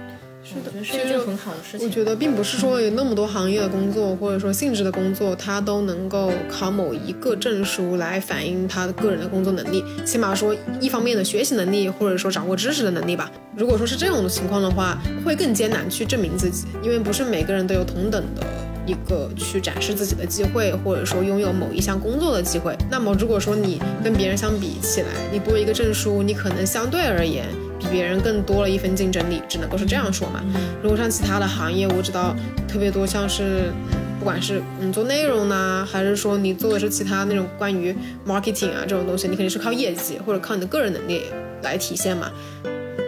[0.44, 1.88] 是的，是一件很好的事情。
[1.88, 9.84] 我觉得并不是说有那么多行业的工作，或者说性质的工作，他都能够考某一个证书来反映他的个人的工作能力。
[10.06, 13.32] 起码说一方面的学习能力，或者说掌握知识的能力吧。
[13.56, 18.46] 如果说是这种的情况的话，会更艰难去证明自己，因为不是每个人都有同等的。
[18.90, 22.76] 一个去展示自己的机会，或者说拥有某一项工作的机会。
[22.90, 27.46] 那么，如果说你跟别人相比起来，你多一个证书，你可能相对而言
[27.80, 30.44] 比别人更多了一份竞争力，只能够是这样说嘛。
[30.82, 32.36] 如果像其他的行业，我知道
[32.68, 33.72] 特别多，像是
[34.18, 37.96] 不管是嗯做内容呢，还是说你做的是其他那种关于
[38.28, 41.26] marketing 啊这种东西，你肯定是靠业绩或者靠你的个人能力
[41.62, 42.32] 来体现嘛。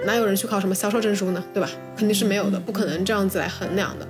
[0.05, 1.43] 哪有人去考什么销售证书呢？
[1.53, 1.69] 对吧？
[1.97, 4.07] 肯定是没有的，不可能这样子来衡量的。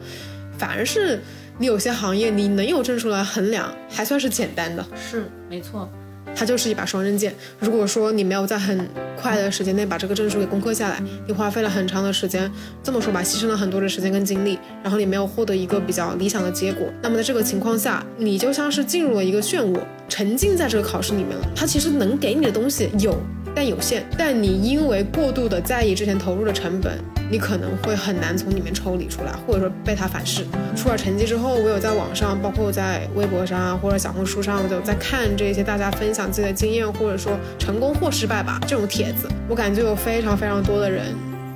[0.57, 1.19] 反而是。
[1.62, 4.84] 你有些行业，你能有证书来衡量，还算是简单的。
[4.95, 5.88] 是，没错，
[6.36, 7.36] 它就是一把双刃剑。
[7.60, 19.80] 如果说你没有在很快的时间内把这个证书给攻克下来，你花费了很长的时间，这么说吧，牺牲了很多的时间跟精力，然后你没有获得一个比较理想的结果，那么在这个情况下，你就像是进入了一个漩涡，
[20.12, 21.47] 沉浸在这个考试里面了。
[21.56, 23.17] 它其实能给你的东西有。
[23.54, 26.97] 但有限，但你因为过度的在意之前投入的成本，
[27.30, 30.45] 你可能会很难从里面抽离出来，或者说被它反噬。
[30.74, 41.08] 出了成绩之后，我有在网上，包括在微博上啊或者小红书上，我就在看这些大家分享自己的经验，或者说成功或失败吧这种帖子，我感觉有非常非常多的人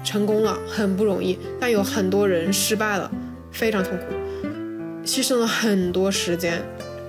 [0.04, 3.10] 成功了，很不容易，但有很多人失败了，
[3.52, 4.48] 非常痛苦，
[5.06, 6.62] 牺牲了很多时间。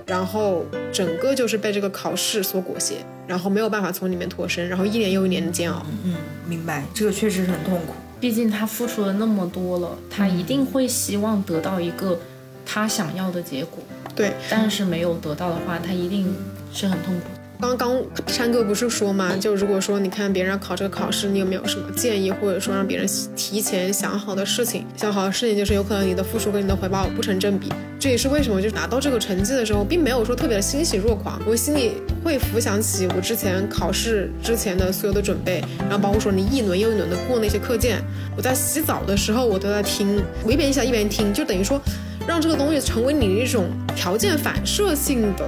[0.07, 2.95] 然后整个就是被这个考试所裹挟，
[3.27, 5.85] 然后没有办法从里面脱身，然后一年又一年的煎熬。
[6.03, 6.15] 嗯，
[6.47, 7.93] 明白，这个确实是很痛苦。
[8.19, 12.17] 毕竟他付出了那么多了，他一定会希望得到一个
[12.65, 13.83] 他想要的结果。
[14.15, 16.33] 对，但是没有得到的话，他一定
[16.73, 17.25] 是很痛苦。
[17.59, 24.85] 刚刚山哥不是说嘛，就如果说你看别人考这个考试，你有没有什么建议，或者说让别人提前想好的事情？
[24.95, 27.73] 想好的事情就是有可能你的付出跟你的回报不成正比。
[27.99, 31.41] 这也是为什么，就是拿到这个成绩的时候，并没有说特别的欣喜若狂。
[31.47, 31.93] 我心里
[32.23, 37.99] 会浮想起我之前考试之前的所有的准备，然后包括说你一轮又一轮的过那些课件。
[38.35, 41.81] 我在洗澡的时候，我都在听，我一边想一边听，就等于说
[42.27, 43.65] 让这个东西成为你一种
[43.95, 45.43] 条件反射性的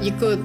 [0.00, 0.38] 一个。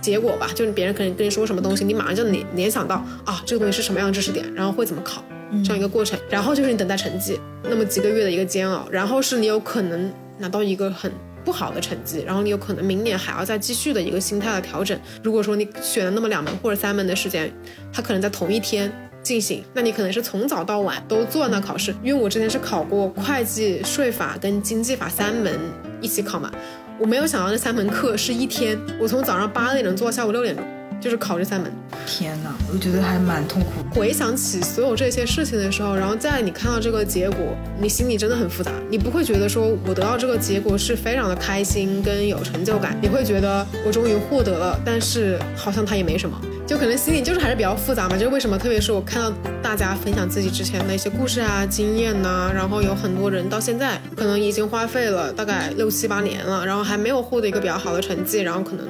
[0.00, 5.22] 结果吧，就是别人可能跟你说什么东西，你马上就联联想到啊，这个东西是什么样的知识点，然后会怎么考，
[5.64, 6.18] 这样一个过程。
[6.30, 11.10] 然后就是你等待成绩，那么几个月的一个煎熬，然后是你有可能拿到一个很
[11.44, 14.98] 不好的成绩，然后你有可能明年还要再继续的一个心态的调整。
[15.22, 17.52] 如果说你选了那么两门或者三门的时间，
[17.92, 21.94] 它可能在同一天进行，那你可能是从早到晚都做那考试。
[22.02, 25.58] 因为我之前是考过会计、税法跟经济法三门
[26.00, 26.50] 一起考嘛。
[27.00, 30.64] 我没有想到那三门课是一天，我从早上八点钟做到下午六点钟，
[31.00, 31.72] 就是考这三门。
[32.04, 33.68] 天哪，我觉得还蛮痛苦。
[33.94, 38.72] 回想起所有这些事情的时候，然后在你看到这个结果，你心里真的很复杂。
[38.90, 46.40] 你不会觉得说我得到这个结果是非常的开心跟有成就感，你会觉得我终于获得了，但是好像它也没什么。
[46.68, 48.14] 就可能心里就是还是比较复杂嘛。
[48.14, 58.86] 就是为什么，特别是我看到大家分享自己之前的一些故事啊、经验呐、然后有很多人到现在可能已经花费了大概六七八年了，然后还没有获得一个比较好的成绩，然后可能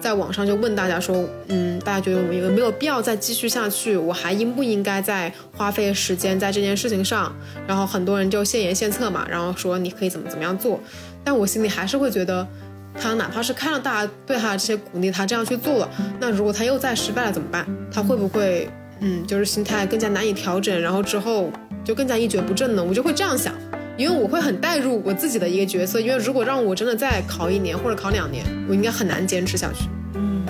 [0.00, 3.94] 在网上就问大家说，嗯，大家觉得我有没有必要再继续下去？
[3.94, 7.30] 我还应不应该再花费时间在这件事情上？
[7.66, 10.80] 然后很多人就献言献策嘛，然后说你可以怎么怎么样做，
[11.22, 12.48] 但我心里还是会觉得。
[13.00, 15.90] 他哪怕是看了大家对他的这些鼓励，他这样去做了，
[16.20, 17.66] 那如果他又再失败了怎么办？
[17.92, 18.68] 他会不会，
[19.00, 21.50] 嗯，就是心态更加难以调整，然后之后
[21.84, 22.82] 就更加一蹶不振呢？
[22.82, 23.54] 我就会这样想，
[23.96, 29.88] 因为我会很带入我自己的一个角色，因为如果让我真的再考一年或者考两年，我应该很难坚持下去。
[30.14, 30.44] 嗯，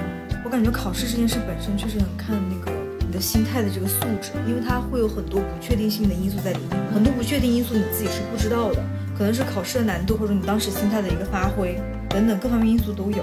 [0.44, 2.72] 我感觉考试这件事本身确实很看那个
[3.06, 8.82] 你的心态的这个素质，因为它会有很多不确定性的因素在里面，很多不确定因素你自己是不知道的，
[9.18, 11.76] 可能是考试的难度或者你当时心态的一个发挥。
[12.08, 13.22] 等等各方面因素都有，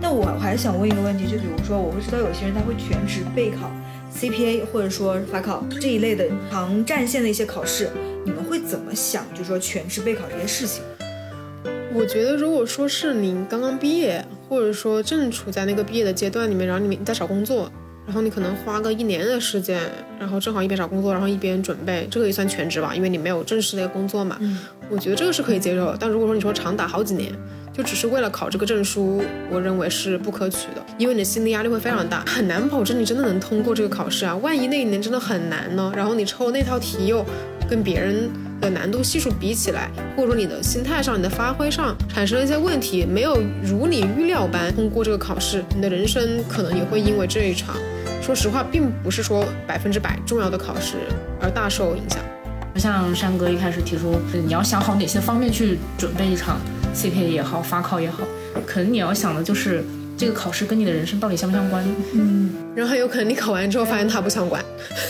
[0.00, 3.70] 但我还想问一个问题，就比如说，我会知道有些人他会全职备考
[4.12, 7.88] CPA 或者说法考这一类的长战线的一些考试，
[8.24, 9.24] 你们会怎么想？
[9.32, 10.82] 就是说全职备考这件事情，
[11.94, 17.70] 我觉得如果说是你刚刚毕业，或者说正处在那个毕业的阶段里面，然后你们在找工作，
[18.08, 19.78] 然后你可能花个一年的时间，
[20.18, 24.38] 然后正好一边找工作，然后一边准备，这个也算全职吧，因为你没有正式的工作嘛。
[24.40, 25.96] 嗯，我觉得这个是可以接受的。
[26.00, 27.30] 但如果说你说长达好几年，
[27.70, 34.34] 就只是为了考这个证书，我认为是不可取的，因为你的心理压力会非常大，很难保证你真的能通过这个考试啊。
[34.36, 35.92] 万一那一年真的很难呢？
[35.94, 37.22] 然后你抽那套题又
[37.68, 47.76] 跟别人的难度系数比起来，或者说你的心态上、你的发挥上产生了一些问题，没有如你预料般通过这个考试，你的人生可能也会因为这一场，
[48.28, 50.98] 说实话，并不是说百分之百重要的考试
[51.40, 52.18] 而大受影响。
[52.76, 56.60] 像山哥一开始提出，你要想好哪些方面去准备一场。
[56.94, 58.18] CPA 也好，法考也好，
[58.66, 59.82] 可能你要想的就是
[60.14, 61.82] 这个考试跟你的人生到底相不相关？
[62.12, 64.62] 嗯，然后有可能你考完之后发现它不相关，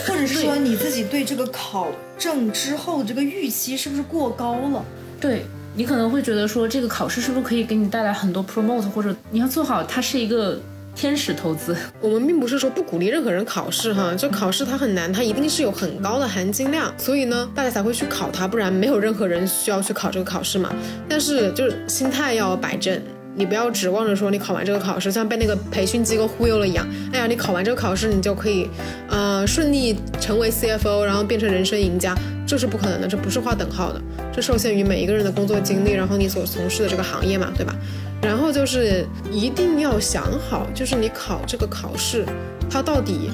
[0.07, 4.85] 或者是说你自己对这个考证之后这个预期是不是过高了？
[5.19, 5.45] 对
[5.75, 10.57] 你可能会觉得说这个考试是不是可以给你带来很多 promote，或者你要做好它是一个。
[10.99, 20.75] 天使投资，我们并不是说不鼓励任何人考试哈，就考试它很难，它一定是有很高的含金量，所以呢，大家才会去考它，不然没有任何人需要去考这个考试嘛。
[21.07, 23.01] 但是就是心态要摆正，
[23.39, 28.69] 你不要指望着说你考完这个考试，像被那个培训机构忽悠了一样，哎呀，你考完这个考试你就可以，
[29.07, 32.13] 呃，顺利成为 CFO，然后变成人生赢家，
[32.45, 34.01] 这是不可能的，这不是划等号的，
[34.33, 37.73] 这受限于每一个人的工作经历，然后你所从事的这个行业嘛，对吧？
[38.21, 42.25] 然后就是一定要想好，就是你考这个考试，
[42.69, 43.29] 它到底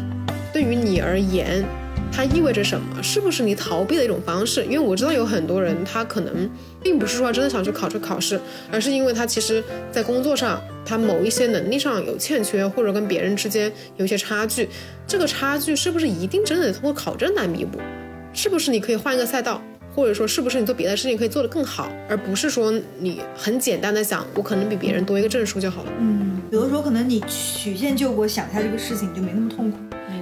[0.53, 1.65] 对于你而言，
[2.11, 3.03] 它意味着什么？
[3.03, 4.63] 是不是你逃避的一种方式？
[4.65, 6.49] 因为我知道有很多人，他可能
[6.81, 8.39] 并不是说真的想去考这考试，
[8.71, 14.69] 而是因为他其实在工作上，他某一些能力上有欠缺，或者跟别人之间有一些差距。
[15.05, 17.79] 这个差距是不是一定真的得通过考证来弥补？
[18.33, 19.61] 是不是你可以换一个赛道？
[19.93, 25.91] 或者说，是不是你做别的事情可以做得更好，而不是说你很简单的想，我可能比别人多一个证书就好了。
[25.99, 29.77] 嗯，有的时候可能你曲线救国想一下这个事情，就没那么痛苦，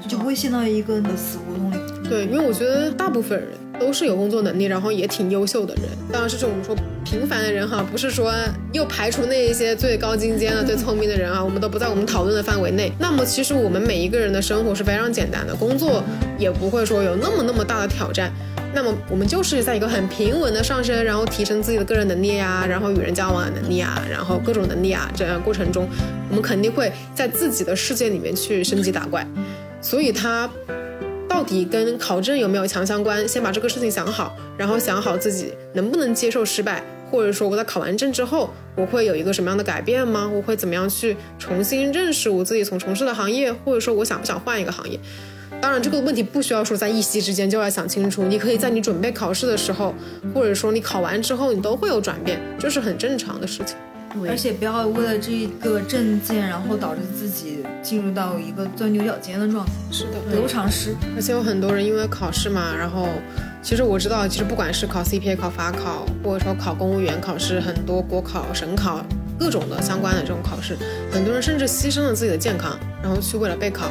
[0.07, 1.75] 就不会陷到一个的死胡同里。
[2.09, 3.49] 对，因为我觉得大部分人
[3.79, 5.83] 都是有工作能力，然后也挺优秀的人。
[6.11, 8.33] 当然是这种说平凡的人哈，不是说
[8.71, 12.91] 又排除那一些最高精尖的、最聪明的人啊，我们都不在我们讨论的范围内。
[12.99, 16.03] 那么其实我们每一个人的生活是非常简单的，工作
[16.37, 18.31] 也不会说有那么那么大的挑战。
[18.75, 25.87] 那么我们就是在一个很平稳的上升，然后提升自己的个人能力呀，然后与人交往的能力啊，然后各种能力啊，这样过程中，
[26.29, 29.25] 我们肯定会在自己的世界里面去升级打怪。
[29.83, 30.49] 所以它
[31.29, 33.27] 到底跟考证有没有强相关？
[33.27, 40.29] 先把这个事情想好，然后想好自己能不能接受失败，或者说我在考完证之后，我会有一个什么样的改变吗？
[40.33, 44.97] 我会怎么样去重新认识我自己从从事的行业，或者说我想不想换一个行业？
[45.61, 49.93] 当然，这个问题不需要说在一夕之间就要想清楚，你可以在你准备考试的时候，
[50.33, 53.77] 或者说你考完之后，你都会有转变，这是很正常的事情。
[54.27, 59.71] 而且不要为了这个证件，然后导致自己进入到一个钻牛角尖的状态。
[59.91, 60.95] 是的，得不偿失。
[61.15, 63.07] 而且有很多人因为考试嘛，然后
[63.61, 69.03] 其实我知道，其实不管是考 CPA、考法考，或者说考公务员考试，很多国考、省考
[69.39, 70.77] 各种的相关的这种考试，
[71.11, 73.89] 很多人甚至牺牲了自己的健康，然后去为了备考。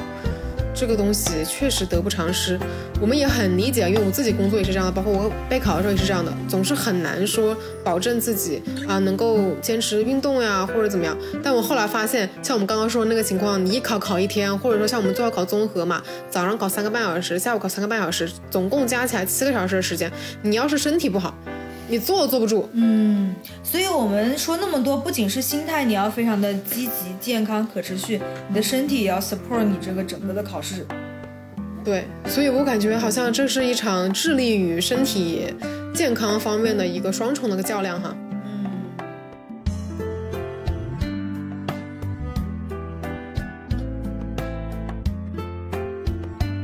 [0.74, 2.58] 这个东西确实得不偿失，
[3.00, 11.16] 我们也很理解，因为我自己工作也是这样的，包括我备考的时候也是这样的，总是很难说保证自己啊能够坚持运动呀或者怎么样。
[11.42, 20.10] 但我后来发现，像我们刚刚说的那个情况，你一考考一天，或者说像我们最后考综合嘛，早上考三个半小时，下午考三个半小时，总共加起来七个小时的时间，
[20.42, 21.34] 你要是身体不好。
[21.92, 22.66] 你坐都坐不住。
[22.72, 28.18] 嗯，所以我们说那么多，不仅是心态你要非常的积极、健康、可持续，
[28.48, 30.86] 你的身体也要 support 你这个整个的考试。
[31.84, 35.52] 对，所以我感觉好像这是一场智力与身体
[35.94, 38.16] 健康方面的一个双重的个较量哈。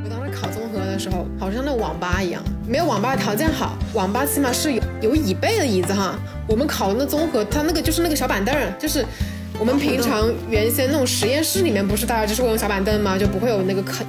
[0.02, 6.18] 我当时考综合的时候，好像那网吧一样，没有网吧条件好，网吧起码是有有椅背的椅子哈。
[6.46, 9.02] 我们考的那综合，它那个就是那个小板凳，就是
[9.58, 13.16] 我们平常原先那种实验室里面不是大家就是会用小板凳吗？
[13.16, 14.04] 就不会有那个靠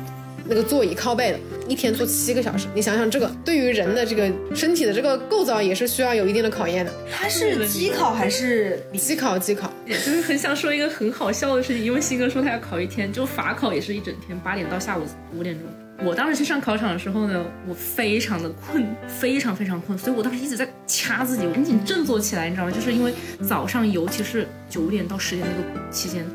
[0.46, 1.40] 那个座椅靠背的，
[1.70, 2.68] 一天坐七个小时。
[2.76, 6.92] 你想想这个对于人的这个身体的这个构造也是需要有一定的考验的。
[7.10, 15.04] 它是机考还是机考机考，就是很想说一个很好笑的事情，因为新哥说他要考一天，就法考也是一整天，八点到下午
[15.34, 15.66] 五点钟。
[16.02, 22.72] 我当时去上考场的时候呢，我非常的困，非常非常困，所以我当时一直在掐自己，我赶紧振作起来，你知道吗？
[22.72, 23.14] 就是因为
[23.46, 26.26] 早上，尤其是九点到十点那个期间，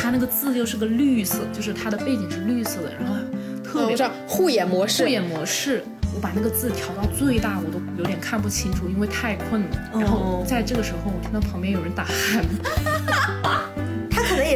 [0.00, 3.14] 它那个字又是个绿色，就是它的背景是绿色的，然后
[3.64, 5.82] 特别我知道护眼模式护，眼模式，
[6.14, 9.66] 我把那个字调到最大，我都有点看不清楚，因为太困了。
[9.94, 12.42] 然后在这个时候，我听到旁边有人打鼾，
[13.42, 13.67] 他可能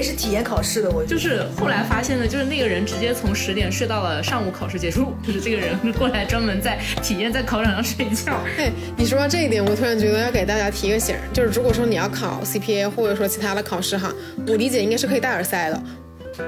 [0.02, 1.04] 也是体验考试的，我。
[1.06, 8.36] 就是后来发现的，就是那个人直接从十点睡到了上午考试结束，就是这个人过来专门在体验在考场上睡觉。
[8.58, 14.12] 哎，你说到这一点，我突然觉得要给大家提个醒儿，就是如果说你要考 CPA 或者说其他的考试哈，
[14.48, 15.80] 我理解应该是可以戴耳塞的。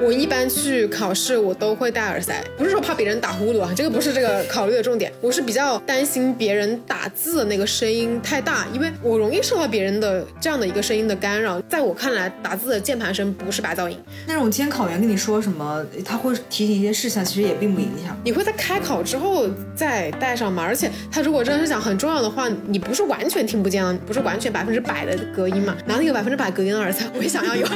[0.02, 5.12] 我一般去考试，我都会戴耳塞，不是说怕别人打呼噜啊，这个不是这个考虑的重点。
[5.20, 11.60] 我是比较担心别人打字的那个声音太大，因为我容易受到别人的这样的一个声音的干扰。
[11.62, 13.98] 在我看来，打字的键盘声不是白噪音。
[14.26, 18.16] 但是我今天考员跟你说什么，他会提醒一些事项，其实也并不影响。
[18.24, 20.62] 你会在开考之后再戴上吗？
[20.62, 25.76] 而且他如果真的是讲很重要的话，你不是完全听不见了，不是完全百分之百的隔音嘛？
[25.86, 27.66] 拿那个百分之百隔音的耳塞，我也想要有。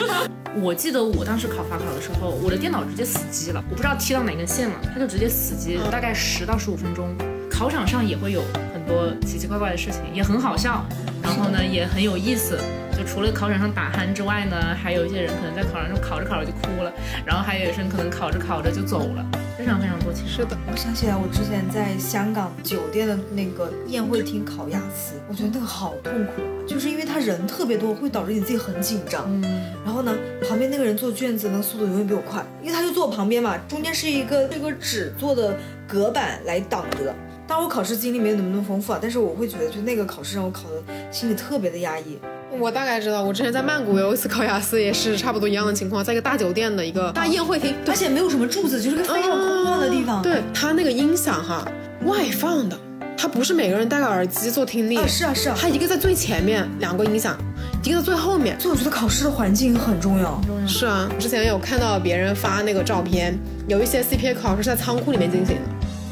[0.57, 7.17] 我记得我当时考法考的时候，我的电脑直接死机了，我不知道踢到哪根线了，它就直接死机，大概十到十五分钟。
[7.59, 8.41] 考场上也会有
[8.73, 10.85] 很多奇奇怪怪的事情，也很好笑，
[11.21, 12.57] 然后呢也很有意思。
[12.97, 16.93] 就除了考场上打鼾之外呢，还有一些人可能在考场上考着考着就哭了，
[17.27, 19.27] 然后还有一些人可能考着考着就走了，
[19.59, 20.37] 非常非常多情况。
[20.37, 29.25] 是的，我想起来，我之前在香港酒店的那个宴会厅考雅思，我觉得那个好痛苦啊，就是因为他人特别多，会导致你自己很紧张。
[29.27, 29.43] 嗯，
[29.85, 30.17] 然后呢，
[30.49, 35.57] 旁边那个人做卷子，那个速度永远比我快，因为他就坐我旁边嘛，中间是一个这个纸做的
[35.89, 37.15] 隔板来挡着的。
[37.49, 42.19] 当然我考试经历没有那么丰富啊，但是我会觉得，就那个考试让我考的心里特别的压抑。
[42.61, 50.23] 我大概知道，我之前在曼谷有一次考雅思，也是差不多一样的情况，在一个大酒店的一个大宴会厅，而且没有什么柱子，就是个非常空旷的地方。
[50.23, 51.67] 对它那个音响哈，
[52.05, 52.79] 外放的，
[53.17, 57.35] 它不是每个人戴个耳机做听力，啊，是啊是啊，它一个在最前面，两个音响，
[57.83, 58.61] 一个在最后面。
[58.61, 60.39] 所以我觉得考试的环境很重要。
[60.67, 63.39] 是啊，之前有看到别人发那个照片，
[63.69, 65.63] 有一些 CPA 考试是在仓库里面进行的。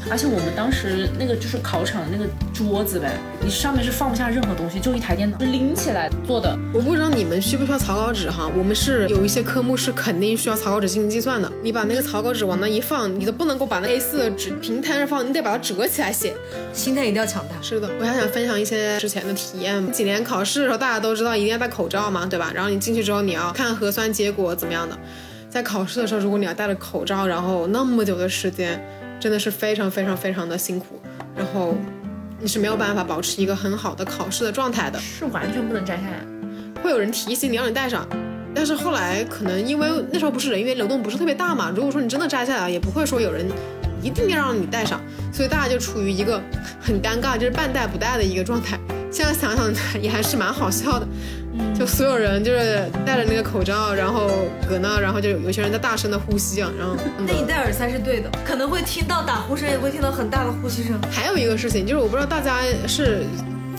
[0.09, 6.57] 而且我们当时那个就是考场的那个桌子呗，你上面是放不下任何东西，就一台电脑，是拎起来做的。
[6.73, 11.51] 我不知道你们需不需要草稿纸哈，我们是有一些科目是肯定需要草稿纸进行计算的。
[11.61, 16.33] 你把那个草稿纸往那一放，你都不能够把那 A4 的纸平摊着放，你得把它折起来写。
[16.71, 17.55] 心态一定要强大。
[17.61, 19.91] 是的，我还想分享一些之前的体验。
[19.91, 22.51] 几年考试的时候，大家都知道一定要戴口罩嘛，对吧？
[22.55, 24.97] 然后你进去之后，你要看核酸结果怎么样的。
[25.49, 28.79] 在考试的时候，如果你要戴着口罩，然后那么久的时间，
[29.19, 31.01] 真的是非常非常非常的辛苦，
[31.35, 31.75] 然后
[32.39, 34.99] 你是没有办法保持一个很好的考试的状态的。
[34.99, 36.19] 是完全不能摘下来。
[36.83, 38.07] 会有人提醒你让你戴上，
[38.53, 43.47] 但是后来可能因为那时候不是人员流动不是特别大嘛，如果说你真的摘下来，也不会说有人
[44.01, 45.01] 一定要让你戴上，
[45.33, 46.39] 所以大家就处于一个
[46.79, 48.79] 很尴尬，就是半戴不戴的一个状态。
[49.11, 51.07] 现在想想 也还是蛮好笑的，
[51.77, 54.29] 就所有人就是戴着那个口罩，然后
[54.67, 56.95] 搁那，然后就有些人在大声的呼吸啊，然后
[57.25, 60.99] 那你戴耳塞是对的，可能会听到打呼声，也会听到很大的呼吸声。
[61.11, 63.23] 还有一个事情就是我不知道大家是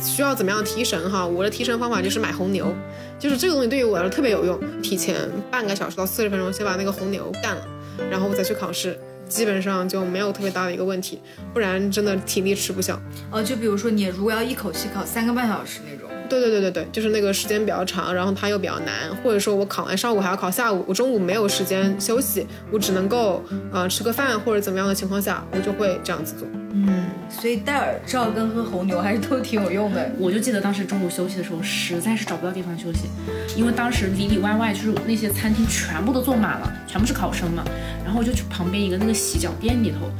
[0.00, 2.72] 需要怎么样提神哈，我的提神方法就是买红牛，
[3.18, 5.16] 就是这个东西对于我来说特别有用，提前
[5.50, 7.66] 半个小时到四十分钟先把那个红牛干了，
[8.10, 8.98] 然后我再去考试。
[9.28, 11.20] 基本上就没有特别大的一个问题，
[11.52, 12.98] 不然真的体力吃不消。
[13.30, 26.46] 呃，就比如说你如果要一口气考三个半小时那种，对对对对对，就是那个时间比较长，然后它又比较难，或者说我考完上午还要考下午，我中午没有时间休息，我只能够呃吃个饭或者怎么样的情况下，我就会这样子做。
[26.72, 30.10] 嗯，所以戴耳罩跟喝红牛还是都挺有用的。
[30.18, 33.08] 我就记得当时中午休息的时候，实在是找不到地方休息，
[33.56, 37.64] 因为当时里里外外就是那些餐厅全部都坐满了，全部是考生嘛。
[38.04, 40.10] 然后我就去旁边一个那个洗脚店里头，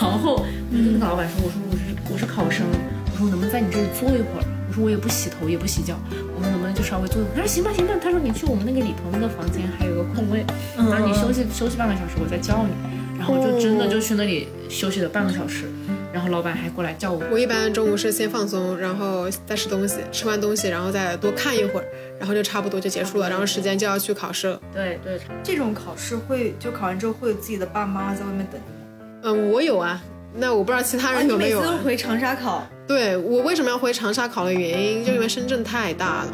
[0.00, 1.82] 然后我就跟那个老板说：“我说我是
[2.12, 2.66] 我是考生，
[3.12, 4.44] 我说我能不能在你这里坐一会儿？
[4.72, 5.98] 我我说我也不洗头，也不洗脚，
[6.34, 7.22] 我们能不能就稍微坐？
[7.34, 7.92] 他说行吧行吧。
[8.02, 12.72] 他说你去我们那个里头那个房间还有个空位，然后你休息休息半个小时，我再叫你。
[13.18, 15.66] 然后就真的就去那里休息了半个小时，
[16.12, 17.22] 然后老板还过来叫我。
[17.30, 21.86] 我一般中午是先放松，然后再吃东西，吃完东西然后再多看一会儿，
[22.18, 24.60] 然后就差不多就结束了，然后时间就要去考试了。
[24.72, 29.04] 对对，这种考试会就考完之后会有自己的爸爸妈妈在外面等你吗？
[29.24, 30.02] 嗯，我有啊。
[30.34, 32.66] 那我不知道其他人有没有、每次都回长沙考？
[32.92, 36.28] 对我为什么要回长沙考的原因，就因为深圳太大了，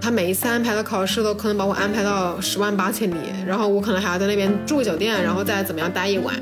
[0.00, 3.14] 他每一次安排的考试都可能把我安排到十万八千里，
[3.46, 6.34] 然后我可能还要在那边住个酒店，然后再怎么样待一晚。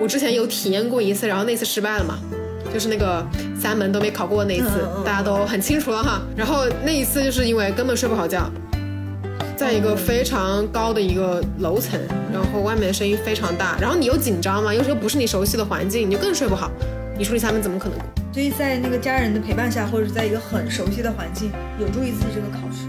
[0.00, 2.18] 我之前有体验过一次，然后那次失败了嘛，
[2.72, 3.22] 就是那个
[3.60, 6.22] 三门都没考过那一次，大家都很清楚了哈。
[6.34, 8.50] 然后那一次就是因为根本睡不好觉，
[9.54, 12.00] 在一个非常高的一个楼层，
[12.32, 16.70] 然后外面的声音非常大，然后你又紧张嘛，有时候不是你熟悉的环境，你就更睡不好。
[17.18, 18.21] 你说你三门怎么可能过？
[18.32, 22.88] 所以在那个家人的陪伴下，或者是在一个很熟悉的环境，有助于自己这个考试。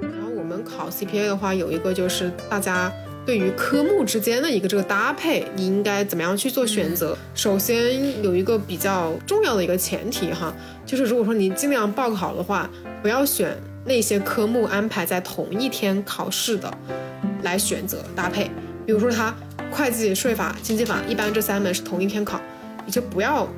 [0.00, 2.92] 然后我们考 CPA 的话，有一个就是大家
[3.26, 7.18] 对于科目之间的一个这个搭配，你应该怎么样去做选择？
[7.34, 10.54] 首先有一个比较重要的一个前提哈，
[10.86, 12.70] 就是如果说你尽量报考的话，
[13.02, 16.72] 不要选那些科目安排在同一天考试的
[17.42, 18.48] 来选择搭配。
[18.86, 19.34] 比如说它
[19.70, 22.40] 会计、税法、经济法，一般这三门是同一天考，
[22.84, 23.48] 你就不要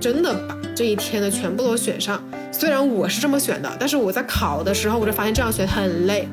[0.00, 2.22] 真的把这一天的全部都选上。
[2.50, 6.28] 虽然我是这么选的，但是我在考的时候我就发现这样选很累。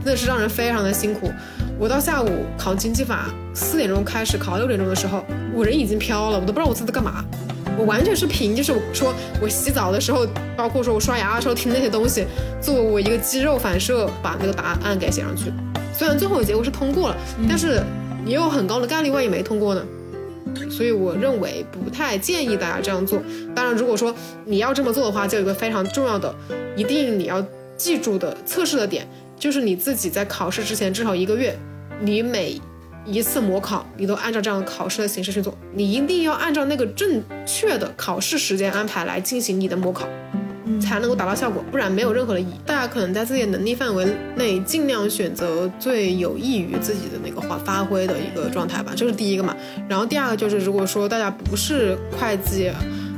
[0.00, 1.30] 真的是让人非常的辛苦。
[1.78, 7.22] 我到下午考经济法，四点钟开始考，六点钟的时候，我人已经飘了，我都不知道我自己在干嘛。
[7.76, 9.12] 我完全是凭就是我说
[9.42, 10.26] 我洗澡的时候，
[10.56, 12.24] 包括说我刷牙的时候听那些东西，
[12.60, 15.52] 作为我一个肌肉反射，把那个答案给写上去。
[15.92, 17.16] 虽然最后的结果是通过了，
[17.48, 17.82] 但是
[18.28, 19.84] 也有很高的概率万一没通过呢。
[20.70, 23.20] 所以我认为不太建议大家这样做。
[23.54, 24.14] 当然，如果说
[24.44, 26.32] 你要这么做的话，就有一个非常重要的，
[26.76, 27.44] 一定你要
[27.76, 29.08] 记住的测试的点。
[29.38, 31.56] 就是你自己在考试之前至少一个月，
[32.00, 32.60] 你每
[33.06, 40.08] 一次模考，你都按照这样考试的形式去做，你一定要按照那个正确的考试时间安排来进行你的模考，
[40.80, 42.54] 才能够达到效果，不然没有任何的意义。
[42.66, 44.06] 大家可能在自己的能力范围
[44.36, 49.56] 内，尽量选择最有益于自己的那个发发挥的一个状态吧，这是第一个嘛。
[49.88, 52.70] 然后第二个就是，如果说大家不是会计。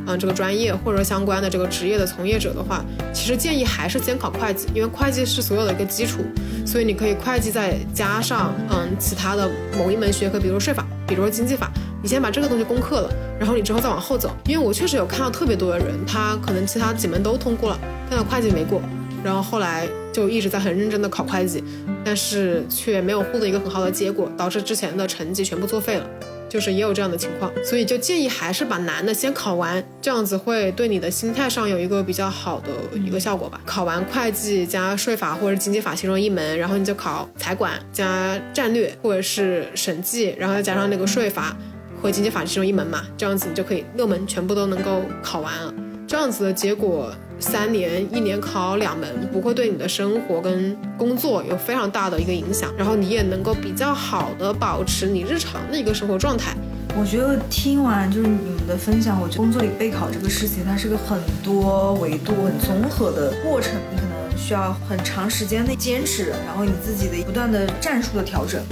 [0.07, 2.83] 嗯，这个专业或者相关的这个职业的从业者的话，
[3.13, 6.21] 其实建议还是先考会计，因为会计是所有的一个基础，
[6.67, 11.71] 所以你可以会计再加上嗯其他的某一门学科，比如税法，比如说经济法，
[12.03, 14.31] 你先把这个东西攻克了，然后你之后再往后走。
[14.47, 17.79] 因为我确实有看到特别多的人，他可能其他几门都通过了，
[18.09, 18.81] 但是会计没过，
[19.23, 21.63] 然后后来就一直在很认真的考会计，
[22.05, 26.07] 但是却没有获得一个很好的结果，导致之前的成绩全部作废了。
[26.49, 33.61] 就是也有这样的情况，所以就建议还是把难的先考完，这样子会对你的心态上有一个比较好的一个效果吧。
[33.65, 41.57] 考完会计加税法或者经济法其中一门，然后你就考财管加战略或者是审计，然后再加上那个税法
[42.01, 45.73] 和经济法其中一门嘛，这样子你就可以六门全部都能够考完了。
[46.07, 47.13] 这样子的结果。
[47.43, 56.55] 三年一年考两门，不会对你的生活跟工作有非常大的一个影响，然后你也能够比较好的保持你日常的一个生活状态。
[56.99, 68.63] 我觉得听完就是你们的分享，我觉得工作里备考这个事情，它是个很多维度、很综合的过程，你可能需要很长时间的坚持，然后你自己的不断的战术的调整、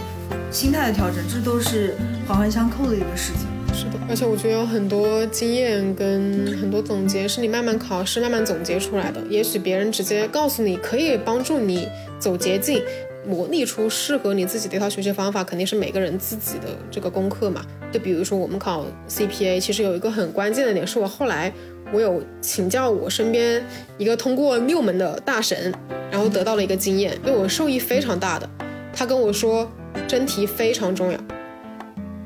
[0.51, 1.95] 心态的调整，这都是
[2.27, 3.47] 环环相扣的一个事情。
[3.75, 9.21] 是的，而且我觉得有很多经验跟很多总结是你慢慢考试慢慢总结出来的。
[9.29, 11.87] 也许别人直接告诉你可以帮助你
[12.19, 12.83] 走捷径，
[13.27, 17.65] 模拟出适合你自己的一套学习方法，肯定是每个人自己的这个功课嘛。
[17.93, 21.53] 就比如说我们考 CPA，其实有一个很关键的点，是我后来
[21.93, 23.63] 我有请教我身边
[23.99, 25.73] 一个通过六门的大神，
[26.11, 28.49] 然后得到了一个经验，对我受益非常大的。
[28.93, 29.71] 他跟我说，
[30.07, 31.19] 真题非常重要。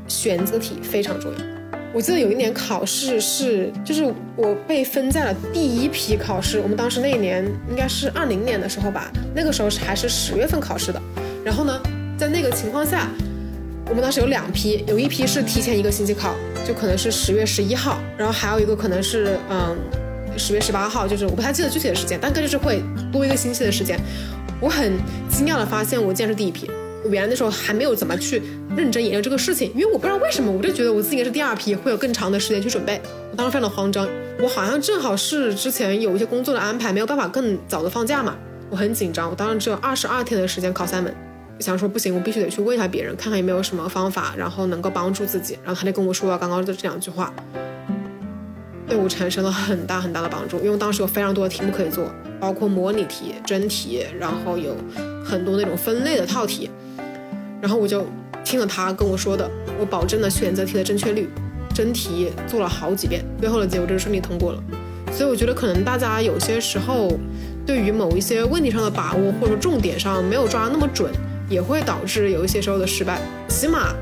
[0.08, 1.38] 选择题非常重要。
[1.94, 4.02] 我记得有一年考试是，就是
[4.34, 6.58] 我被分在了第一批考试。
[6.58, 11.00] 我们当时那一年应该是二零年的时候吧，那个时候是还是十月份考试的。
[11.44, 11.80] 然后呢，
[12.18, 13.08] 在那个情况下，
[13.88, 16.34] 我们当时有两批，有一批是提前一个星期考，
[16.66, 19.76] 就可能是十月十一号，然后还有一个可能是嗯
[20.36, 23.98] 十月十八号，就是我不太记得具体的时间，但就是会多一个星期的时间。
[24.60, 24.92] 我很
[25.28, 26.70] 惊讶的发现，我竟然是第一批。
[27.04, 28.40] 我原来那时候还没有怎么去
[28.76, 33.00] 认真研究这个事情，因为我不知道为什么，我就觉得我自己应该是第二批，会有更长的时间去准备。
[33.30, 34.08] 我当时非常的慌张，
[34.40, 38.36] 我好像正好是之前有一些工作的安排，没有办法更早的放假嘛，
[38.70, 39.28] 我很紧张。
[39.28, 41.12] 我当时只有二十二天的时间考三门，
[41.58, 45.58] 想说不行，我必须得去问一下别人，看看有没有什么方法，然后能够帮助自己。
[45.64, 47.32] 然后他就跟我说了刚刚的这两句话，
[48.86, 54.76] 对我产生了很大很大的帮助，因为当时有非常多的题目可以做，包括模拟题、真题，然后有
[55.24, 56.70] 很多那种分类的套题。
[57.62, 58.04] 然后我就
[58.44, 59.48] 听了他跟我说的，
[59.78, 61.28] 我保证了选择题的正确率，
[61.72, 64.60] 真题做了好几遍，最后的结果就是顺利通过了。
[65.12, 67.16] 所以我觉得可能大家有些时候
[67.64, 71.12] 对于某一些问题上的把握或者重点上没有抓那么准，
[71.48, 73.20] 也会导致有一些时候的失败。
[73.46, 73.94] 起码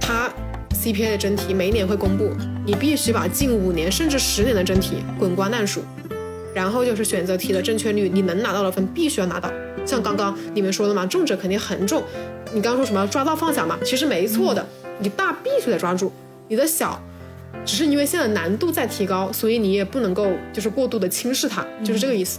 [0.00, 0.28] 他
[0.72, 2.32] CPA 的真题每一年会公布，
[2.66, 5.80] 你必须把近五年甚至十年的真题滚瓜烂熟。
[6.52, 9.50] 然后就是选择题的正确率，你能拿到的分必须要拿到。
[9.84, 12.02] 像刚刚你们说的嘛，重者肯定很重。
[12.54, 13.76] 你刚刚说什么抓到放小嘛？
[13.84, 14.64] 其实没错的，
[15.00, 16.12] 你大必须得抓住，
[16.46, 17.02] 你的小，
[17.66, 22.38] 只是因为现在难度在提高，所以你也不能够就是过度的轻视它，就是这个意思。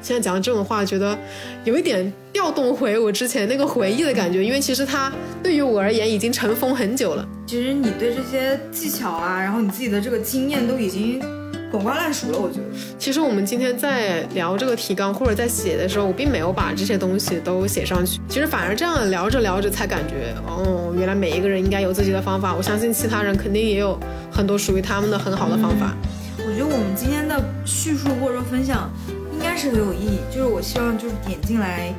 [0.00, 1.18] 现在讲的这种话，觉得
[1.64, 5.12] 有一点调动回我之前那个回忆的感觉，因为其实它
[5.42, 7.28] 对于我而言已经尘封很久了。
[7.46, 11.22] 其实你对这些技巧啊，然后你自己的这个经验都已经。
[11.70, 12.64] 滚瓜烂熟了，我觉得。
[12.98, 18.20] 其实我们今天在聊这个提纲或者在写的时候，我并没有把这些东西都写上去。
[18.28, 22.54] 其实反而这样聊着聊着，才感觉哦，原来每一个人应该有自己的方法。
[22.54, 23.98] 我相信其他人肯定也有
[24.30, 25.94] 很多属于他们的很好的方法。
[26.38, 28.88] 我觉得我们今天的叙述或者说分享
[29.32, 30.18] 应该是很有意义。
[30.30, 31.92] 就是我希望就是点进来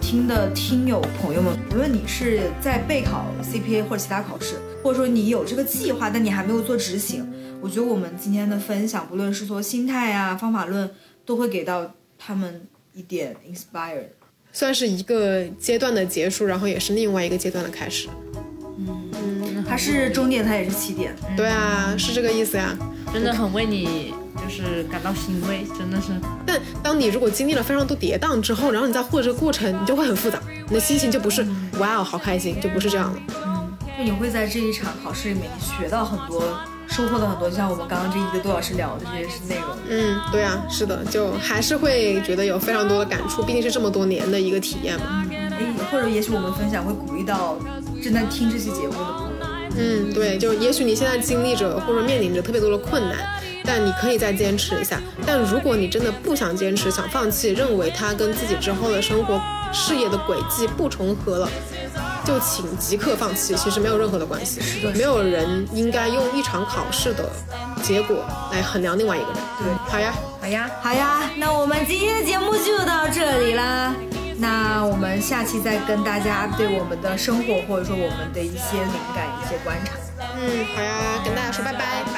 [0.00, 7.26] 听的听友朋友们，无论你是在备考 CPA 或者其他考试，或者说你有这个计划，但你还没有做执行。
[7.64, 10.90] 我觉得我们今天的分享，不论是说心态啊、方法论，
[11.24, 12.60] 都会给到他们
[12.92, 14.02] 一点 inspire，
[14.52, 18.06] 算是一个阶段的结束，然后也是另外一个阶段的开始。
[18.76, 21.16] 嗯嗯，它是终点，它也是起点。
[21.38, 22.76] 对啊，是这个意思呀。
[23.14, 26.08] 真的很为你就是感到欣慰，真的是。
[26.44, 30.38] 但当你如果经历了非常多跌宕之后，然后你再获这个过程，你就会很复杂，
[30.68, 31.42] 你的心情就不是
[31.78, 33.22] 哇哦好开心，就不是这样了。
[33.46, 36.60] 嗯，就你会在这一场考试里面学到很多。
[36.88, 39.68] 收获了很多，就像我们刚刚这一个多小时聊的这些是内容。
[39.88, 45.24] 嗯，对啊，是的，就还是会觉得有非常多的感触，毕竟是这么多年的一个体验嘛。
[45.30, 47.56] 哎，或者也许我们分享会鼓励到
[48.02, 49.34] 正在听这期节目的朋友。
[49.76, 53.18] 嗯，对，就也许你现在经历着或者面临着特别多的困难，
[53.64, 55.00] 但你可以再坚持一下。
[55.26, 59.40] 但如果你真的不想坚持，想放弃，认为它跟自己之后的生活、
[59.72, 61.48] 事业的轨迹不重合了。
[62.24, 64.60] 就请即刻放弃，其实没有任何的关系。
[64.94, 67.30] 没有人应该用一场考试的
[67.82, 69.36] 结果来衡量另外一个人。
[69.58, 71.30] 对，好呀，好呀，好呀。
[71.36, 73.94] 那我们今天的节目就到这里啦。
[74.36, 79.92] 那我们下期再跟大家对我们的生活或者说我们的一些灵感、一些观察。
[80.36, 82.12] 嗯，好呀，跟大家说拜拜，拜